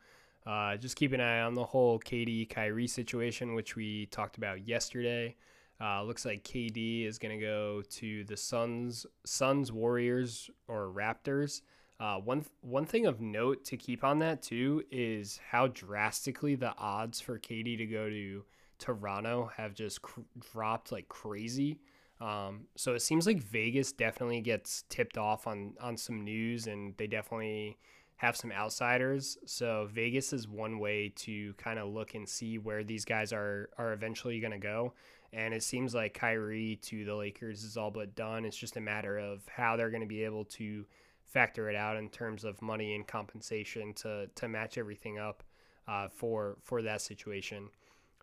Uh, 0.46 0.76
just 0.76 0.96
keep 0.96 1.14
an 1.14 1.22
eye 1.22 1.42
on 1.42 1.54
the 1.54 1.64
whole 1.64 2.00
KD 2.00 2.50
Kyrie 2.50 2.88
situation, 2.88 3.54
which 3.54 3.76
we 3.76 4.08
talked 4.08 4.38
about 4.38 4.68
yesterday. 4.68 5.36
Uh, 5.80 6.04
looks 6.04 6.26
like 6.26 6.44
KD 6.44 7.08
is 7.08 7.18
going 7.18 7.38
to 7.38 7.44
go 7.44 7.82
to 7.90 8.24
the 8.26 8.38
Suns, 8.38 9.06
Suns, 9.26 9.72
Warriors, 9.72 10.50
or 10.68 10.92
Raptors. 10.94 11.62
Uh, 12.00 12.18
one 12.18 12.44
one 12.62 12.86
thing 12.86 13.06
of 13.06 13.22
note 13.22 13.64
to 13.66 13.78
keep 13.78 14.04
on 14.04 14.20
that 14.20 14.42
too 14.42 14.84
is 14.92 15.40
how 15.50 15.68
drastically 15.68 16.56
the 16.56 16.76
odds 16.78 17.22
for 17.22 17.38
KD 17.38 17.78
to 17.78 17.86
go 17.86 18.10
to 18.10 18.44
Toronto 18.80 19.52
have 19.56 19.76
just 19.76 20.02
cr- 20.02 20.22
dropped 20.52 20.92
like 20.92 21.08
crazy. 21.08 21.80
Um, 22.22 22.68
so 22.78 22.94
it 22.94 23.02
seems 23.02 23.26
like 23.26 23.42
Vegas 23.42 23.92
definitely 23.92 24.42
gets 24.42 24.84
tipped 24.90 25.18
off 25.18 25.48
on 25.48 25.74
on 25.82 25.98
some 25.98 26.24
news, 26.24 26.68
and 26.68 26.96
they 26.98 27.08
definitely 27.08 27.78
have 28.18 28.38
some 28.38 28.52
outsiders. 28.52 29.40
So 29.48 29.90
Vegas 29.92 30.32
is 30.32 30.48
one 30.48 30.78
way 30.78 31.12
to 31.16 31.54
kind 31.56 31.80
of 31.80 31.90
look 31.90 32.14
and 32.14 32.30
see 32.30 32.60
where 32.60 32.84
these 32.84 33.04
guys 33.04 33.34
are 33.34 33.70
are 33.78 33.94
eventually 33.94 34.40
going 34.40 34.52
to 34.52 34.60
go. 34.60 34.94
And 35.34 35.54
it 35.54 35.64
seems 35.64 35.96
like 35.96 36.14
Kyrie 36.14 36.78
to 36.84 37.06
the 37.06 37.16
Lakers 37.16 37.64
is 37.64 37.78
all 37.78 37.90
but 37.90 38.16
done. 38.16 38.46
It's 38.46 38.58
just 38.58 38.78
a 38.78 38.82
matter 38.82 39.18
of 39.18 39.42
how 39.48 39.76
they're 39.76 39.90
going 39.90 40.02
to 40.02 40.08
be 40.08 40.24
able 40.24 40.46
to 40.46 40.86
factor 41.26 41.70
it 41.70 41.76
out 41.76 41.96
in 41.96 42.10
terms 42.10 42.44
of 42.44 42.62
money 42.62 42.94
and 42.94 43.08
compensation 43.08 43.94
to 43.96 44.28
to 44.36 44.48
match 44.48 44.78
everything 44.78 45.18
up 45.18 45.44
uh, 45.88 46.08
for 46.08 46.58
for 46.62 46.84
that 46.84 47.02
situation. 47.02 47.70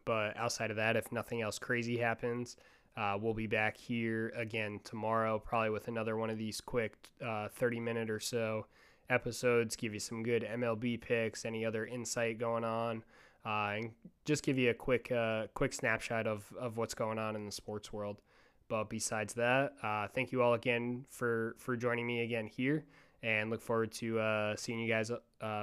But 0.05 0.37
outside 0.37 0.71
of 0.71 0.77
that, 0.77 0.97
if 0.97 1.11
nothing 1.11 1.43
else 1.43 1.59
crazy 1.59 1.99
happens, 1.99 2.57
uh, 2.99 3.17
we'll 3.21 3.35
be 3.35 3.47
back 3.47 3.77
here 3.77 4.33
again 4.35 4.81
tomorrow, 4.83 5.39
probably 5.39 5.71
with 5.71 5.87
another 5.87 6.17
one 6.17 6.31
of 6.31 6.37
these 6.37 6.61
quick 6.61 6.95
uh, 7.25 7.47
30 7.49 7.79
minute 7.79 8.11
or 8.11 8.19
so 8.19 8.67
episodes, 9.09 9.77
give 9.77 9.95
you 9.95 10.01
some 10.01 10.25
good 10.25 10.43
MLB 10.43 11.01
picks, 11.01 11.45
any 11.45 11.65
other 11.65 11.87
insight 11.87 12.39
going 12.39 12.65
on, 12.65 13.05
uh, 13.47 13.75
and 13.77 13.91
just 14.25 14.43
give 14.43 14.59
you 14.59 14.71
a 14.71 14.75
quick 14.75 15.13
uh, 15.13 15.47
quick 15.55 15.73
snapshot 15.73 16.27
of, 16.27 16.53
of 16.59 16.77
what's 16.77 16.95
going 16.95 17.21
on 17.21 17.37
in 17.37 17.47
the 17.47 17.53
sports 17.53 17.93
world. 17.93 18.21
But 18.69 18.91
besides 18.91 19.33
that, 19.35 19.75
uh, 19.81 20.09
thank 20.09 20.33
you 20.33 20.43
all 20.43 20.55
again 20.55 21.05
for 21.09 21.55
for 21.57 21.77
joining 21.77 22.05
me 22.05 22.23
again 22.23 22.49
here, 22.49 22.85
and 23.23 23.49
look 23.49 23.63
forward 23.63 23.93
to 23.93 24.19
uh, 24.19 24.57
seeing 24.57 24.81
you 24.81 24.89
guys 24.89 25.13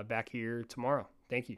back 0.07 0.29
here 0.29 0.63
tomorrow. 0.69 1.05
Thank 1.29 1.49
you. 1.49 1.53